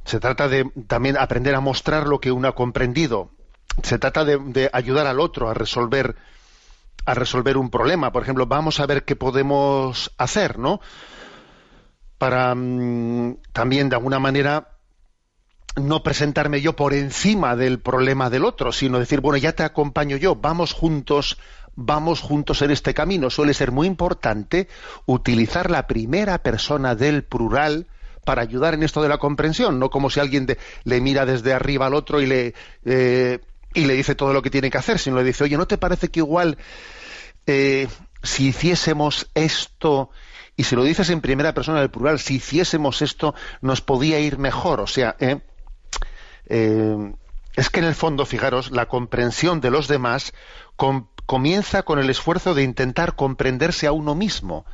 [0.05, 3.31] Se trata de también aprender a mostrar lo que uno ha comprendido.
[3.83, 6.15] Se trata de, de, ayudar al otro a resolver
[7.05, 8.11] a resolver un problema.
[8.11, 10.79] Por ejemplo, vamos a ver qué podemos hacer, ¿no?
[12.19, 14.75] Para mm, también de alguna manera
[15.75, 20.17] no presentarme yo por encima del problema del otro, sino decir, bueno, ya te acompaño
[20.17, 21.39] yo, vamos juntos,
[21.75, 23.29] vamos juntos en este camino.
[23.29, 24.67] Suele ser muy importante
[25.05, 27.87] utilizar la primera persona del plural
[28.25, 30.45] para ayudar en esto de la comprensión, no como si alguien
[30.83, 32.53] le mira desde arriba al otro y le,
[32.85, 33.39] eh,
[33.73, 35.77] y le dice todo lo que tiene que hacer, sino le dice, oye, ¿no te
[35.77, 36.57] parece que igual
[37.47, 37.87] eh,
[38.21, 40.09] si hiciésemos esto
[40.59, 44.37] y si lo dices en primera persona del plural, si hiciésemos esto, nos podía ir
[44.37, 44.81] mejor.
[44.81, 45.39] O sea, ¿eh?
[46.47, 47.13] Eh,
[47.55, 50.33] es que en el fondo, fijaros, la comprensión de los demás
[51.25, 54.65] comienza con el esfuerzo de intentar comprenderse a uno mismo.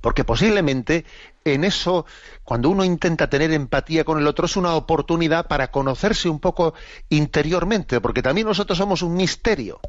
[0.00, 1.06] Porque posiblemente
[1.44, 2.06] en eso,
[2.44, 6.74] cuando uno intenta tener empatía con el otro, es una oportunidad para conocerse un poco
[7.08, 9.80] interiormente, porque también nosotros somos un misterio.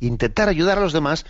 [0.00, 1.26] Intentar ayudar a los demás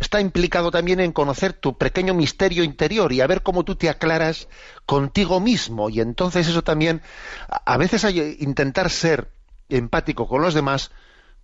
[0.00, 3.88] está implicado también en conocer tu pequeño misterio interior y a ver cómo tú te
[3.88, 4.48] aclaras
[4.84, 5.88] contigo mismo.
[5.88, 7.02] Y entonces eso también,
[7.48, 9.30] a veces hay, intentar ser
[9.68, 10.90] empático con los demás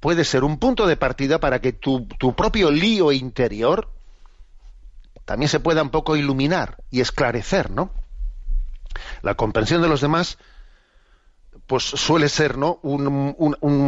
[0.01, 3.89] puede ser un punto de partida para que tu, tu propio lío interior
[5.25, 7.93] también se pueda un poco iluminar y esclarecer, ¿no?
[9.23, 10.39] La comprensión de los demás
[11.73, 12.81] pues suele ser ¿no?
[12.83, 13.35] Un,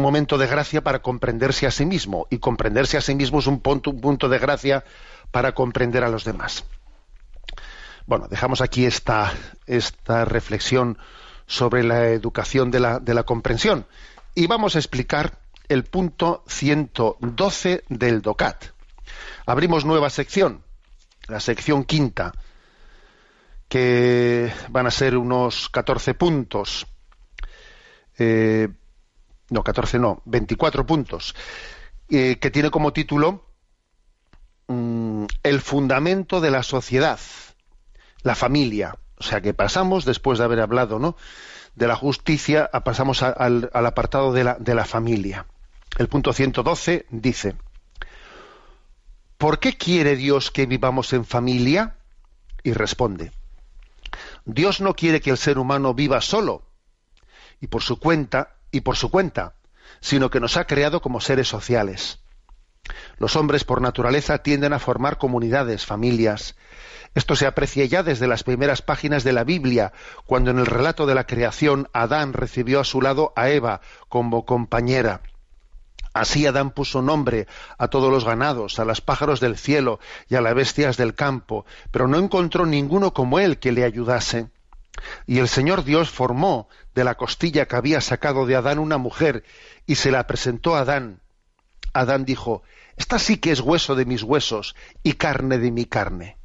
[0.01, 3.59] momento de gracia para comprenderse a sí mismo y comprenderse a sí mismo es un
[3.59, 4.83] punto, un punto de gracia
[5.29, 6.65] para comprender a los demás.
[8.07, 9.31] Bueno, dejamos aquí esta,
[9.67, 10.97] esta reflexión
[11.45, 13.85] sobre la educación de la, de la comprensión
[14.33, 15.37] y vamos a explicar
[15.69, 18.65] el punto 112 del DOCAT.
[19.45, 20.63] Abrimos nueva sección,
[21.27, 22.33] la sección quinta,
[23.69, 26.87] que van a ser unos 14 puntos
[28.17, 28.69] eh,
[29.49, 31.35] no, 14 no, 24 puntos,
[32.09, 33.45] eh, que tiene como título
[34.67, 37.19] mm, El fundamento de la sociedad,
[38.23, 38.97] la familia.
[39.17, 41.15] O sea que pasamos, después de haber hablado ¿no?
[41.75, 45.45] de la justicia, pasamos al, apartado de la, de la familia.
[45.97, 47.55] El punto 112 dice,
[49.37, 51.95] ¿por qué quiere Dios que vivamos en familia?
[52.63, 53.31] Y responde,
[54.45, 56.63] Dios no quiere que el ser humano viva solo,
[57.61, 59.55] y por su cuenta y por su cuenta,
[60.01, 62.19] sino que nos ha creado como seres sociales.
[63.17, 66.55] Los hombres por naturaleza tienden a formar comunidades, familias.
[67.15, 69.93] Esto se aprecia ya desde las primeras páginas de la Biblia,
[70.25, 74.45] cuando en el relato de la creación Adán recibió a su lado a Eva como
[74.45, 75.21] compañera.
[76.13, 77.47] Así Adán puso nombre
[77.77, 79.99] a todos los ganados, a los pájaros del cielo
[80.29, 84.49] y a las bestias del campo, pero no encontró ninguno como él que le ayudase.
[85.25, 89.43] Y el Señor Dios formó de la costilla que había sacado de Adán una mujer
[89.85, 91.21] y se la presentó a Adán.
[91.93, 92.63] Adán dijo,
[92.97, 96.37] esta sí que es hueso de mis huesos y carne de mi carne.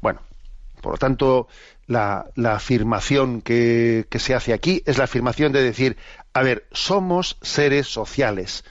[0.00, 0.20] Bueno,
[0.80, 1.48] por lo tanto,
[1.86, 5.96] la, afirmación que, que se hace aquí es la afirmación de decir,
[6.32, 8.64] a ver, somos seres sociales.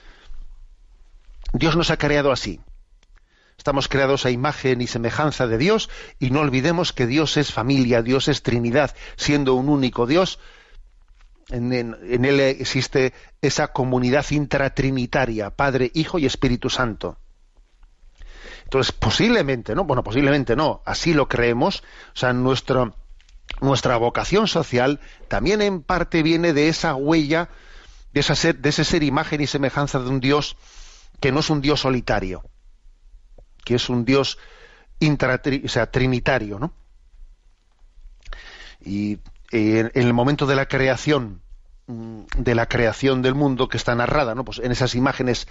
[1.54, 2.60] Dios nos ha creado así.
[3.60, 8.02] Estamos creados a imagen y semejanza de Dios y no olvidemos que Dios es familia,
[8.02, 10.40] Dios es Trinidad, siendo un único Dios.
[11.50, 17.18] En, él existe esa comunidad intratrinitaria, Padre, Hijo y Espíritu Santo.
[18.64, 19.84] Entonces, posiblemente, ¿no?
[19.84, 21.84] Bueno, posiblemente no, así lo creemos.
[22.16, 22.96] O sea, nuestro,
[23.60, 27.50] nuestra vocación social también en parte viene de esa huella,
[28.14, 30.56] de, esa ser, de ese ser imagen y semejanza de un Dios
[31.20, 32.42] que no es un Dios solitario
[33.64, 34.38] que es un Dios
[35.68, 36.74] sea, trinitario, ¿no?
[38.82, 39.20] Y
[39.52, 41.42] en, el momento de la creación
[41.88, 44.46] mm, de la creación del mundo que está narrada, ¿no?
[44.46, 45.48] Pues en esas imágenes,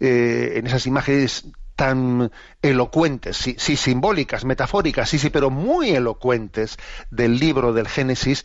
[0.00, 1.46] eh, en esas imágenes
[1.76, 6.76] tan elocuentes, sí, sí, simbólicas, metafóricas, sí, sí, pero muy elocuentes
[7.10, 8.44] del libro del Génesis,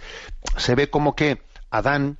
[0.57, 1.41] se ve como que
[1.71, 2.19] Adán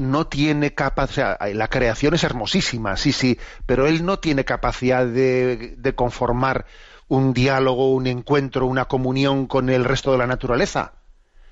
[0.00, 5.92] no tiene capacidad, la creación es hermosísima, sí, sí, pero él no tiene capacidad de,
[5.94, 6.64] conformar
[7.08, 10.92] un diálogo, un encuentro, una comunión con el resto de la naturaleza.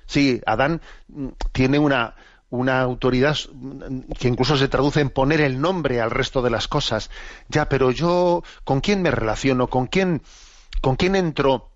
[0.07, 2.15] Sí, Adán mm, tiene una,
[2.49, 3.37] una autoridad
[4.17, 7.11] que incluso se traduce en poner el nombre al resto de las cosas.
[7.49, 9.67] Ya, pero yo, ¿con quién me relaciono?
[9.67, 10.23] ¿Con quién,
[10.81, 11.69] con quién entro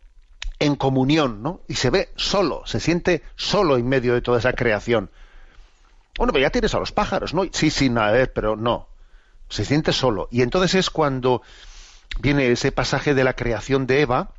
[0.57, 1.43] en comunión?
[1.43, 1.61] ¿no?
[1.67, 5.11] Y se ve solo, se siente solo en medio de toda esa creación.
[6.17, 7.43] Bueno, pero ya tienes a los pájaros, ¿no?
[7.51, 8.87] Sí, sí, a ver, pero no.
[9.49, 10.27] Se siente solo.
[10.31, 11.41] Y entonces es cuando
[12.19, 14.33] viene ese pasaje de la creación de Eva,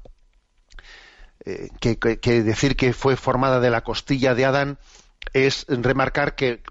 [1.45, 4.79] eh, que, decir que fue formada de la costilla de Adán
[5.33, 6.63] es remarcar que,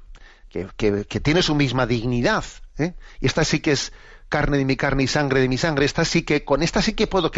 [0.49, 2.43] que tiene su misma dignidad.
[2.77, 2.93] ¿eh?
[3.19, 3.93] Y esta sí que es
[4.29, 5.85] carne de mi carne y sangre de mi sangre.
[5.85, 7.31] Esta sí que, con esta sí que puedo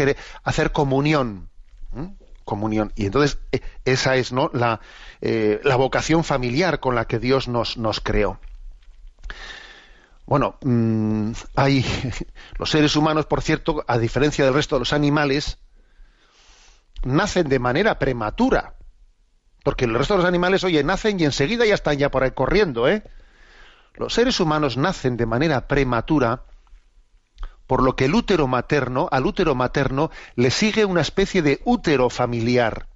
[0.44, 1.50] hacer comunión.
[1.94, 2.08] ¿eh?
[2.46, 2.92] Comunión.
[2.94, 3.38] Y entonces
[3.84, 4.50] esa es ¿no?
[4.54, 4.80] la,
[5.20, 8.40] eh, la vocación familiar con la que Dios nos, nos creó.
[10.26, 11.84] Bueno, mm, hay
[12.58, 15.58] los seres humanos, por cierto, a diferencia del resto de los animales,
[17.02, 18.74] nacen de manera prematura.
[19.64, 22.30] Porque el resto de los animales, oye, nacen y enseguida ya están ya por ahí
[22.30, 23.02] corriendo, ¿eh?
[23.94, 26.44] Los seres humanos nacen de manera prematura,
[27.66, 32.10] por lo que el útero materno, al útero materno, le sigue una especie de útero
[32.10, 32.86] familiar.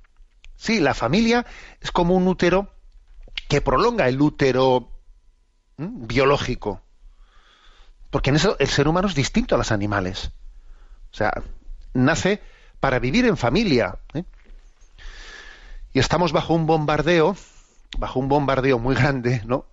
[0.57, 1.47] Sí, la familia
[1.81, 2.73] es como un útero
[3.49, 4.91] que prolonga el útero
[5.77, 6.83] biológico.
[8.11, 10.33] Porque en eso el ser humano es distinto a los animales.
[11.13, 11.33] O sea,
[11.95, 12.43] nace
[12.79, 13.99] para vivir en familia.
[14.15, 14.25] ¿eh?
[15.93, 17.37] Y estamos bajo un bombardeo,
[17.99, 19.67] bajo un bombardeo muy grande, ¿no?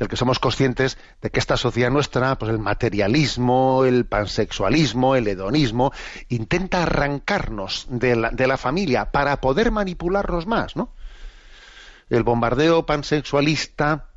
[0.00, 5.28] Del que somos conscientes de que esta sociedad nuestra, pues el materialismo, el pansexualismo, el
[5.28, 5.92] hedonismo,
[6.30, 10.94] intenta arrancarnos de la, familia para poder manipularnos más, ¿no?
[12.08, 14.08] El bombardeo pansexualista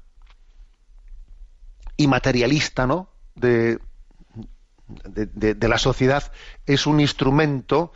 [1.97, 3.09] y materialista, ¿no?
[3.35, 3.77] De,
[4.87, 6.31] de, la sociedad
[6.65, 7.91] es un instrumento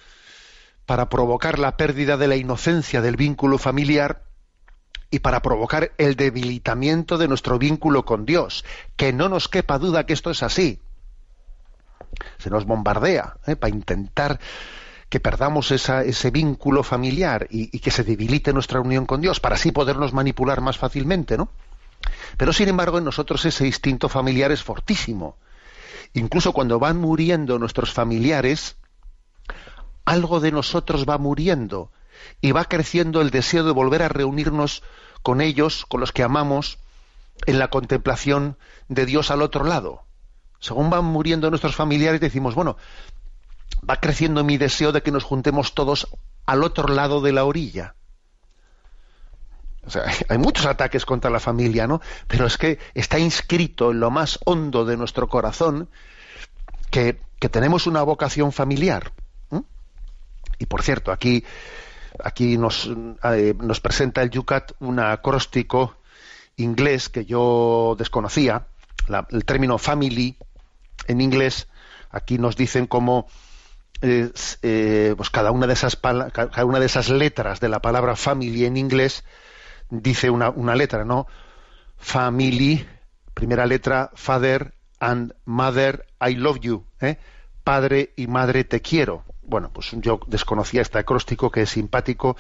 [0.86, 4.27] para provocar la pérdida de la inocencia del vínculo familiar
[5.10, 8.66] y para provocar el debilitamiento de nuestro vínculo con Dios.
[8.96, 10.80] Que no nos quepa duda que esto es así.
[12.38, 13.56] Se nos bombardea ¿eh?
[13.56, 14.40] para intentar
[15.10, 19.56] que perdamos ese vínculo familiar y, y, que se debilite nuestra unión con Dios, para
[19.56, 21.50] así podernos manipular más fácilmente, ¿no?
[22.36, 25.38] Pero sin embargo en nosotros ese instinto familiar es fortísimo.
[26.14, 28.76] Incluso cuando van muriendo nuestros familiares,
[30.06, 31.92] algo de nosotros va muriendo
[32.42, 34.84] y va creciendo el deseo de volver a reunirnos
[35.24, 36.80] con ellos, con los que amamos,
[37.46, 38.58] en la contemplación
[38.88, 40.04] de Dios al otro lado.
[40.60, 42.78] Según van muriendo nuestros familiares, decimos, bueno,
[43.88, 46.08] va creciendo mi deseo de que nos juntemos todos
[46.46, 47.96] al otro lado de la orilla.
[49.86, 52.02] O sea, hay muchos ataques contra la familia, ¿no?
[52.28, 55.90] Pero es que está inscrito en lo más hondo de nuestro corazón
[56.90, 59.12] que, que tenemos una vocación familiar.
[60.60, 61.44] Y por cierto, aquí,
[62.24, 62.90] aquí nos,
[63.24, 65.98] eh, nos presenta el Yucat un acróstico
[66.56, 68.68] inglés que yo desconocía,
[69.30, 70.38] el término family
[71.08, 71.68] en inglés,
[72.10, 73.28] aquí nos dicen cómo
[74.02, 78.66] eh, pues cada una de esas cada una de esas letras de la palabra family
[78.66, 79.24] en inglés
[79.90, 81.28] dice una, una letra, ¿no?
[81.98, 82.86] Family,
[83.34, 87.18] primera letra, father and mother, I love you, ¿eh?
[87.64, 92.38] padre y madre te quiero bueno, pues yo desconocía este acróstico que es simpático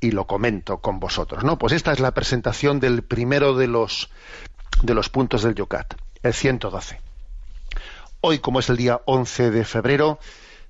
[0.00, 1.58] y lo comento con vosotros, ¿no?
[1.58, 4.10] Pues esta es la presentación del primero de los
[4.82, 7.00] de los puntos del Yocat, el 112.
[8.22, 10.18] Hoy, como es el día 11 de febrero,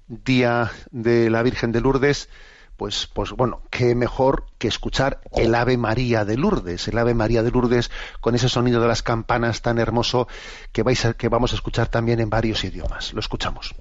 [0.09, 2.29] día de la Virgen de Lourdes,
[2.77, 7.43] pues, pues bueno, qué mejor que escuchar el Ave María de Lourdes, el Ave María
[7.43, 7.91] de Lourdes
[8.21, 10.27] con ese sonido de las campanas tan hermoso
[10.73, 13.13] que vais a, que vamos a escuchar también en varios idiomas.
[13.13, 13.75] Lo escuchamos.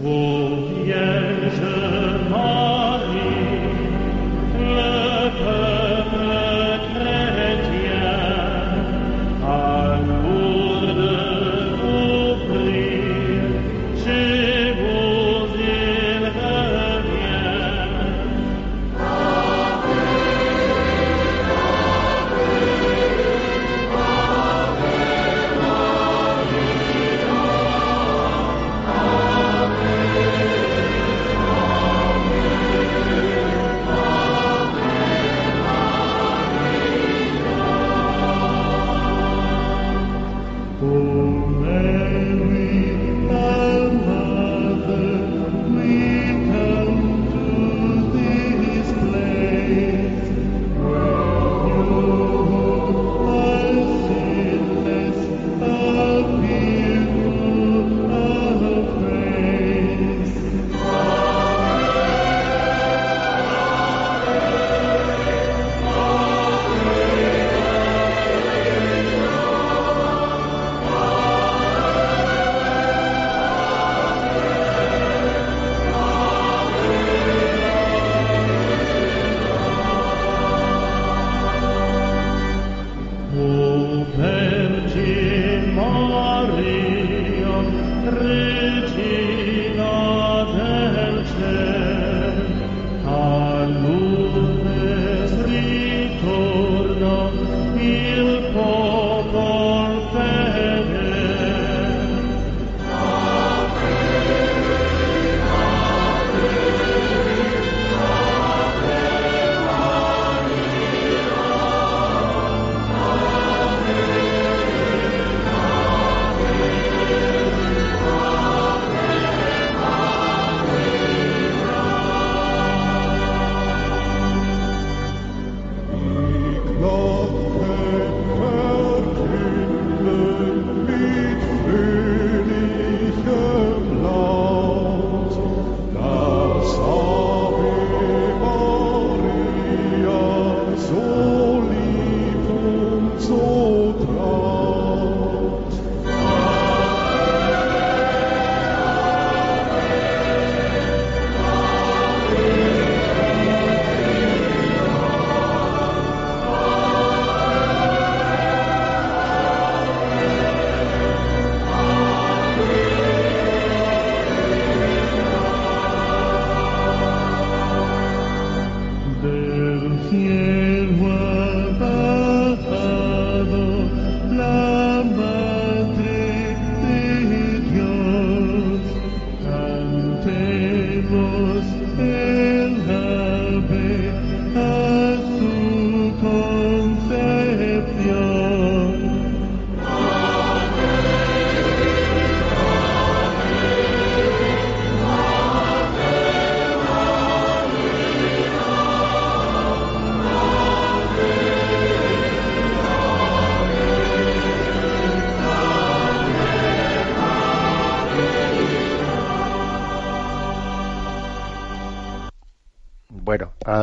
[0.00, 0.37] 我。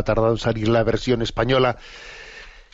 [0.05, 1.77] Tardado en salir la versión española.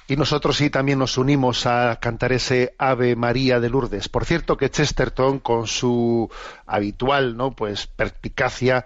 [0.07, 4.09] Y nosotros sí también nos unimos a cantar ese Ave María de Lourdes.
[4.09, 6.29] Por cierto que Chesterton, con su
[6.65, 7.51] habitual, ¿no?
[7.51, 8.85] Pues perspicacia,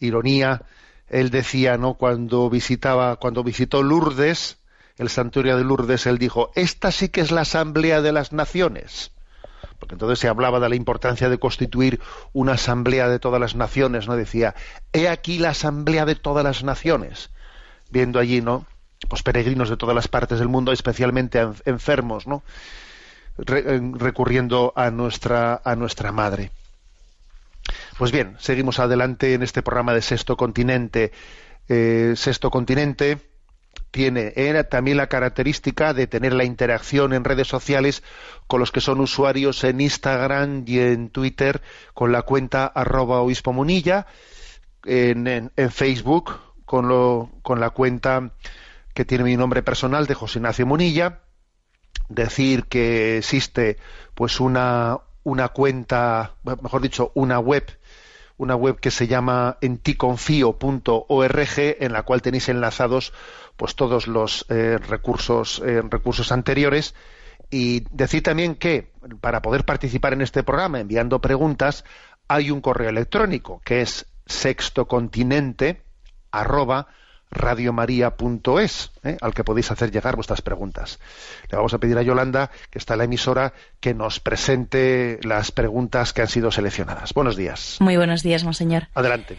[0.00, 0.62] ironía,
[1.08, 1.94] él decía, ¿no?
[1.94, 4.58] Cuando visitaba, cuando visitó Lourdes,
[4.98, 9.12] el santuario de Lourdes, él dijo, esta sí que es la asamblea de las naciones.
[9.78, 12.00] Porque entonces se hablaba de la importancia de constituir
[12.32, 14.16] una asamblea de todas las naciones, ¿no?
[14.16, 14.54] Decía,
[14.92, 17.30] he aquí la asamblea de todas las naciones.
[17.94, 18.66] Viendo allí, ¿no?
[19.08, 22.42] Pues peregrinos de todas las partes del mundo, especialmente enfermos, ¿no?
[23.36, 26.50] recurriendo a nuestra, a nuestra madre.
[27.98, 31.12] Pues bien, seguimos adelante en este programa de Sexto Continente.
[31.68, 33.18] Eh, Sexto Continente
[33.90, 38.02] tiene era también la característica de tener la interacción en redes sociales
[38.48, 41.62] con los que son usuarios en Instagram y en Twitter
[41.94, 44.06] con la cuenta arroba obispo munilla,
[44.84, 48.32] en, Facebook con, lo, con la cuenta
[48.94, 51.20] que tiene mi nombre personal de José Ignacio Munilla,
[52.08, 53.78] decir que existe
[54.14, 57.64] pues una, una cuenta, mejor dicho, una web
[58.36, 63.12] una web que se llama enticonfio.org en la cual tenéis enlazados
[63.56, 66.94] pues todos los eh, recursos eh, recursos anteriores.
[67.50, 68.90] Y decir también que
[69.20, 71.84] para poder participar en este programa enviando preguntas
[72.26, 75.83] hay un correo electrónico que es sextocontinente
[76.40, 76.86] arroba
[77.30, 79.16] radiomaria.es, ¿eh?
[79.20, 80.98] al que podéis hacer llegar vuestras preguntas.
[81.50, 85.50] Le vamos a pedir a Yolanda, que está en la emisora, que nos presente las
[85.50, 87.12] preguntas que han sido seleccionadas.
[87.12, 87.78] Buenos días.
[87.80, 88.88] Muy buenos días, monseñor.
[88.94, 89.36] Adelante.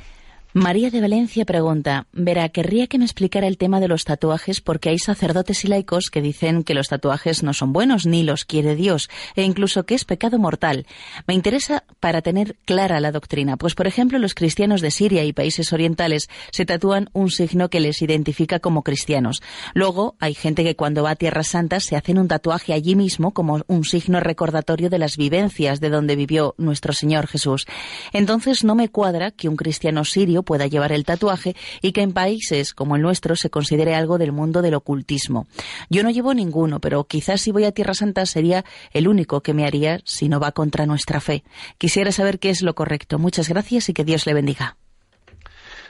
[0.58, 4.88] María de Valencia pregunta, verá, querría que me explicara el tema de los tatuajes porque
[4.88, 8.74] hay sacerdotes y laicos que dicen que los tatuajes no son buenos ni los quiere
[8.74, 10.88] Dios e incluso que es pecado mortal.
[11.28, 15.34] Me interesa para tener clara la doctrina, pues por ejemplo los cristianos de Siria y
[15.34, 19.44] países orientales se tatúan un signo que les identifica como cristianos.
[19.74, 23.34] Luego hay gente que cuando va a Tierra Santa se hacen un tatuaje allí mismo
[23.34, 27.66] como un signo recordatorio de las vivencias de donde vivió nuestro Señor Jesús.
[28.14, 32.14] Entonces no me cuadra que un cristiano sirio pueda llevar el tatuaje y que en
[32.14, 35.48] países como el nuestro se considere algo del mundo del ocultismo.
[35.90, 39.54] Yo no llevo ninguno, pero quizás si voy a Tierra Santa sería el único que
[39.54, 41.44] me haría si no va contra nuestra fe.
[41.78, 43.20] Quisiera saber qué es lo correcto.
[43.20, 44.78] Muchas gracias y que Dios le bendiga.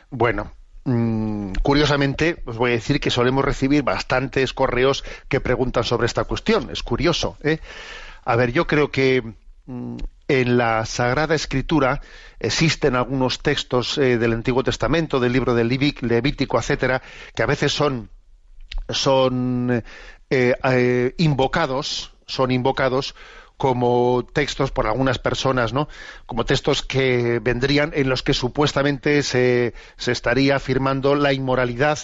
[0.10, 0.52] Bueno,
[0.86, 6.24] mm, curiosamente, os voy a decir que solemos recibir bastantes correos que preguntan sobre esta
[6.24, 6.70] cuestión.
[6.72, 7.38] Es curioso.
[7.44, 7.60] ¿eh?
[8.24, 9.24] A ver, yo creo que
[9.66, 9.98] mm,
[10.28, 12.02] en la Sagrada Escritura
[12.40, 17.02] existen algunos textos eh, del Antiguo Testamento, del libro del Levítico, etcétera,
[17.36, 18.10] que a veces son,
[18.90, 19.84] son
[20.30, 23.16] eh, eh, invocados, son invocados
[23.58, 25.88] como textos por algunas personas, ¿no?
[26.26, 32.00] Como textos que vendrían en los que supuestamente se, se estaría afirmando la inmoralidad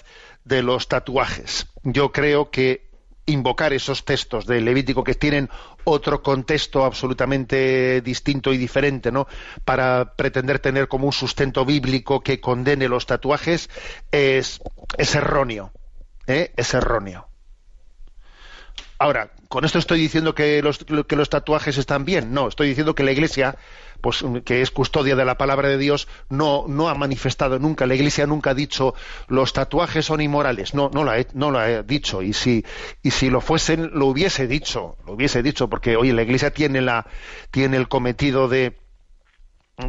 [0.46, 1.68] de los tatuajes.
[1.84, 2.91] Yo creo que
[3.32, 5.50] invocar esos textos de Levítico que tienen
[5.84, 9.28] otro contexto absolutamente distinto y diferente, ¿no?
[9.66, 13.70] Para pretender tener como un sustento bíblico que condene los tatuajes
[14.12, 14.62] es,
[14.98, 15.72] es erróneo,
[16.28, 16.54] ¿eh?
[16.56, 17.31] es erróneo.
[19.02, 22.36] Ahora, ¿con esto estoy diciendo que los, que los tatuajes están bien?
[22.36, 23.58] No, estoy diciendo que la Iglesia,
[24.00, 27.96] pues, que es custodia de la palabra de Dios, no, no ha manifestado nunca, la
[27.96, 28.94] Iglesia nunca ha dicho
[29.28, 30.76] los tatuajes son inmorales.
[30.76, 32.22] No, no lo ha, no lo ha dicho.
[32.22, 32.64] Y si,
[33.02, 36.82] y si lo fuesen, lo hubiese dicho, lo hubiese dicho, porque, oye, la Iglesia tiene,
[36.82, 37.08] la,
[37.50, 38.81] tiene el cometido de,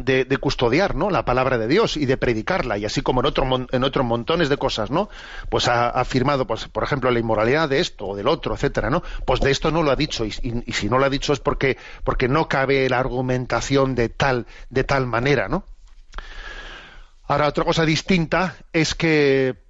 [0.01, 1.09] de, custodiar ¿no?
[1.09, 4.49] la palabra de Dios y de predicarla y así como en otro en otros montones
[4.49, 5.09] de cosas no
[5.49, 9.03] pues ha afirmado pues por ejemplo la inmoralidad de esto o del otro etcétera no
[9.25, 11.77] pues de esto no lo ha dicho y, si no lo ha dicho es porque
[12.03, 15.65] porque no cabe la argumentación de tal de tal manera no
[17.27, 19.63] ahora otra cosa distinta es que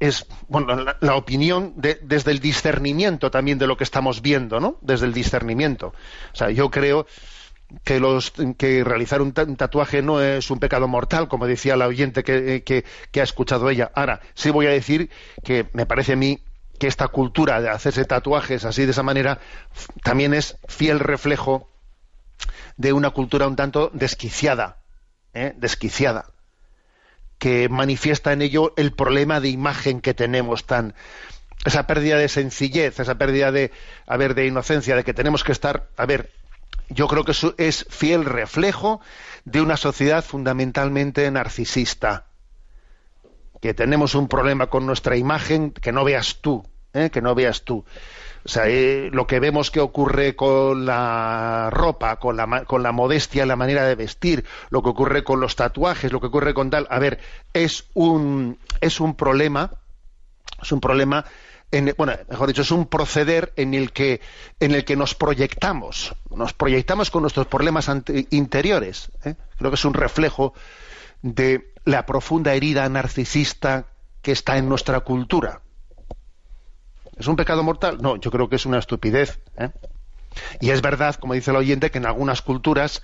[0.00, 5.06] es bueno la, opinión desde el discernimiento también de lo que estamos viendo no desde
[5.06, 5.88] el discernimiento.
[6.32, 7.06] O sea yo creo
[7.84, 12.22] que, los, que realizar un, tatuaje no es un pecado mortal, como decía la oyente
[12.22, 13.90] que, que, ha escuchado ella.
[13.94, 15.10] Ahora, sí voy a decir
[15.44, 16.40] que me parece a mí
[16.78, 19.40] que esta cultura de hacerse tatuajes así de esa manera
[20.02, 21.70] también es fiel reflejo
[22.76, 24.78] de una cultura un tanto desquiciada,
[25.32, 25.54] ¿eh?
[25.56, 26.26] desquiciada,
[27.38, 30.94] que manifiesta en ello el problema de imagen que tenemos tan
[31.64, 33.72] esa pérdida de sencillez, esa pérdida de,
[34.06, 36.30] a ver, de inocencia, de que tenemos que estar, a ver,
[36.88, 39.00] yo creo que es fiel reflejo
[39.44, 42.26] de una sociedad fundamentalmente narcisista.
[43.60, 47.10] Que tenemos un problema con nuestra imagen que no veas tú, ¿eh?
[47.10, 47.84] que no veas tú.
[48.44, 52.92] O sea, eh, lo que vemos que ocurre con la ropa, con la, con la
[52.92, 56.70] modestia, la manera de vestir, lo que ocurre con los tatuajes, lo que ocurre con
[56.70, 57.18] tal, a ver,
[57.54, 59.72] es un, es un problema,
[60.62, 61.24] es un problema,
[61.70, 64.20] en, bueno, mejor dicho, es un proceder en el que,
[64.60, 67.90] en el que nos proyectamos, nos proyectamos con nuestros problemas
[68.30, 69.10] interiores.
[69.24, 69.34] ¿eh?
[69.58, 70.54] Creo que es un reflejo
[71.22, 73.86] de la profunda herida narcisista
[74.22, 75.62] que está en nuestra cultura.
[77.16, 77.98] ¿Es un pecado mortal?
[78.00, 79.40] No, yo creo que es una estupidez.
[79.56, 79.70] ¿eh?
[80.60, 83.02] Y es verdad, como dice el oyente, que en algunas culturas,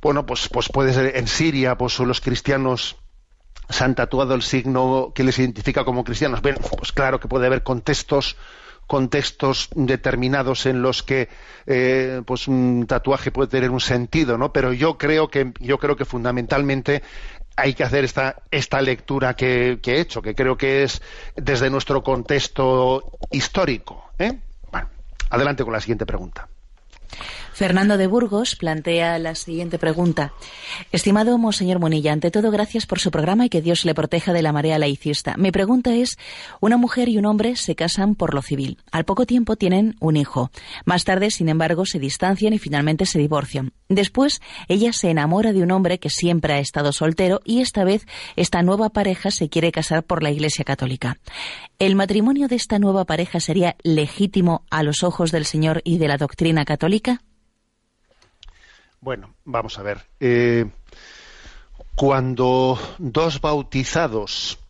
[0.00, 2.96] bueno, pues, pues puede ser en Siria, pues los cristianos
[3.68, 6.42] se han tatuado el signo que les identifica como cristianos.
[6.42, 8.36] Bien, pues claro que puede haber contextos
[8.86, 11.28] contextos determinados en los que
[11.66, 14.52] eh, pues un tatuaje puede tener un sentido, ¿no?
[14.52, 17.02] Pero yo creo que yo creo que fundamentalmente
[17.56, 21.02] hay que hacer esta, esta lectura que, he hecho, que creo que es
[21.36, 24.10] desde nuestro contexto histórico.
[24.18, 24.38] ¿eh?
[24.70, 24.88] Bueno,
[25.30, 26.48] adelante con la siguiente pregunta.
[27.62, 30.32] Fernando de Burgos plantea la siguiente pregunta.
[30.90, 34.42] Estimado Monseñor Monilla, ante todo, gracias por su programa y que Dios le proteja de
[34.42, 35.36] la marea laicista.
[35.36, 36.18] Mi pregunta es,
[36.60, 38.78] una mujer y un hombre se casan por lo civil.
[38.90, 40.50] Al poco tiempo tienen un hijo.
[40.86, 43.72] Más tarde, sin embargo, se distancian y finalmente se divorcian.
[43.88, 48.06] Después, ella se enamora de un hombre que siempre ha estado soltero y esta vez
[48.34, 51.20] esta nueva pareja se quiere casar por la Iglesia Católica.
[51.78, 56.08] ¿El matrimonio de esta nueva pareja sería legítimo a los ojos del Señor y de
[56.08, 57.20] la doctrina católica?
[59.02, 60.06] Bueno, vamos a ver.
[60.20, 60.64] Eh,
[61.96, 64.60] cuando dos bautizados,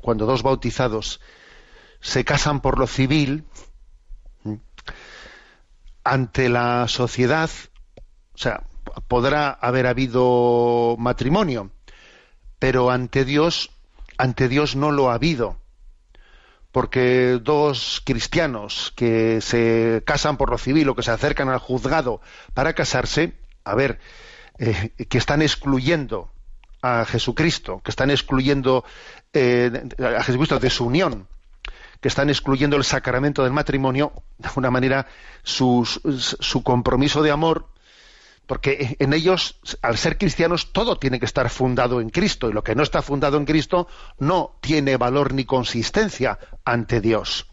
[0.00, 1.20] cuando dos bautizados
[2.00, 3.44] se casan por lo civil,
[6.04, 7.50] ante la sociedad,
[8.34, 8.62] o sea,
[9.08, 11.72] podrá haber habido matrimonio,
[12.60, 13.72] pero ante Dios,
[14.16, 15.58] ante Dios no lo ha habido.
[16.70, 22.20] Porque dos cristianos que se casan por lo civil o que se acercan al juzgado
[22.54, 23.98] para casarse, a ver,
[24.58, 26.30] eh, que están excluyendo
[26.82, 28.84] a Jesucristo, que están excluyendo
[29.32, 31.28] eh, a Jesucristo de su unión,
[32.00, 35.06] que están excluyendo el sacramento del matrimonio, de alguna manera
[35.44, 37.68] su, su compromiso de amor,
[38.46, 42.64] porque en ellos, al ser cristianos, todo tiene que estar fundado en Cristo, y lo
[42.64, 43.86] que no está fundado en Cristo
[44.18, 47.46] no tiene valor ni consistencia ante Dios.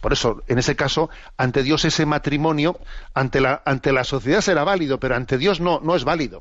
[0.00, 2.78] Por eso, en ese caso, ante Dios ese matrimonio,
[3.14, 6.38] ante la, ante la sociedad será válido, pero ante Dios no, no es válido.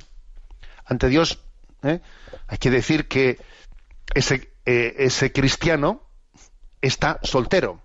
[0.85, 1.39] Ante Dios
[1.83, 2.01] ¿eh?
[2.47, 3.39] hay que decir que
[4.13, 6.03] ese, eh, ese cristiano
[6.81, 7.81] está soltero.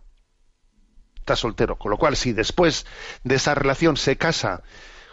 [1.17, 1.79] Está soltero.
[1.79, 2.85] Con lo cual, si después
[3.25, 4.63] de esa relación se casa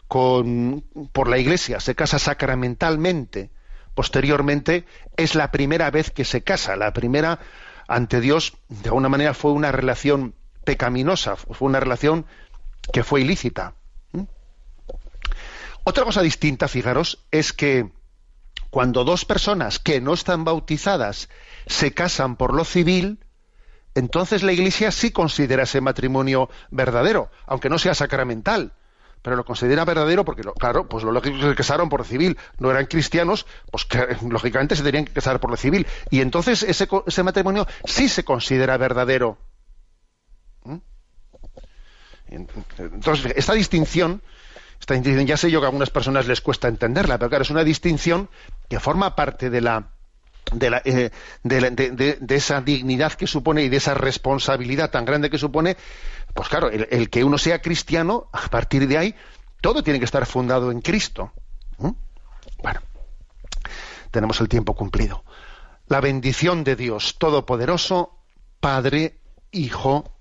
[0.07, 0.84] con,
[1.14, 3.51] por la iglesia, se casa sacramentalmente,
[3.95, 4.86] posteriormente
[5.16, 6.76] es la primera vez que se casa.
[6.76, 7.39] La primera
[7.88, 10.36] ante Dios, de alguna manera, fue una relación
[10.70, 12.28] pecaminosa, fue una relación
[12.93, 13.74] que fue ilícita.
[14.11, 14.26] ¿Mm?
[15.84, 17.89] Otra cosa distinta, fijaros, es que
[18.70, 21.28] cuando dos personas que no están bautizadas
[21.65, 23.17] se casan por lo civil,
[23.95, 28.74] entonces la Iglesia sí considera ese matrimonio verdadero, aunque no sea sacramental,
[29.24, 32.38] pero lo considera verdadero porque, claro, pues lo lógico que se casaron por lo civil,
[32.59, 33.88] no eran cristianos, pues
[34.22, 38.24] lógicamente se tenían que casar por lo civil, y entonces ese, ese matrimonio sí se
[38.24, 39.39] considera verdadero.
[42.30, 44.21] Entonces, esta distinción,
[44.80, 47.49] esta distinción, ya sé yo que a algunas personas les cuesta entenderla, pero claro, es
[47.49, 48.30] una distinción
[48.67, 49.89] que forma parte de la
[50.53, 51.11] de, la, eh,
[51.43, 55.77] de, esa dignidad que supone y de esa responsabilidad tan grande que supone,
[56.34, 59.15] pues claro, el, que uno sea cristiano, a partir de ahí,
[59.61, 61.32] todo tiene que estar fundado en Cristo.
[61.77, 62.82] Bueno,
[64.11, 65.23] tenemos el tiempo cumplido.
[65.88, 68.17] La bendición de Dios Todopoderoso,
[68.59, 69.17] Padre,
[69.51, 70.18] Hijo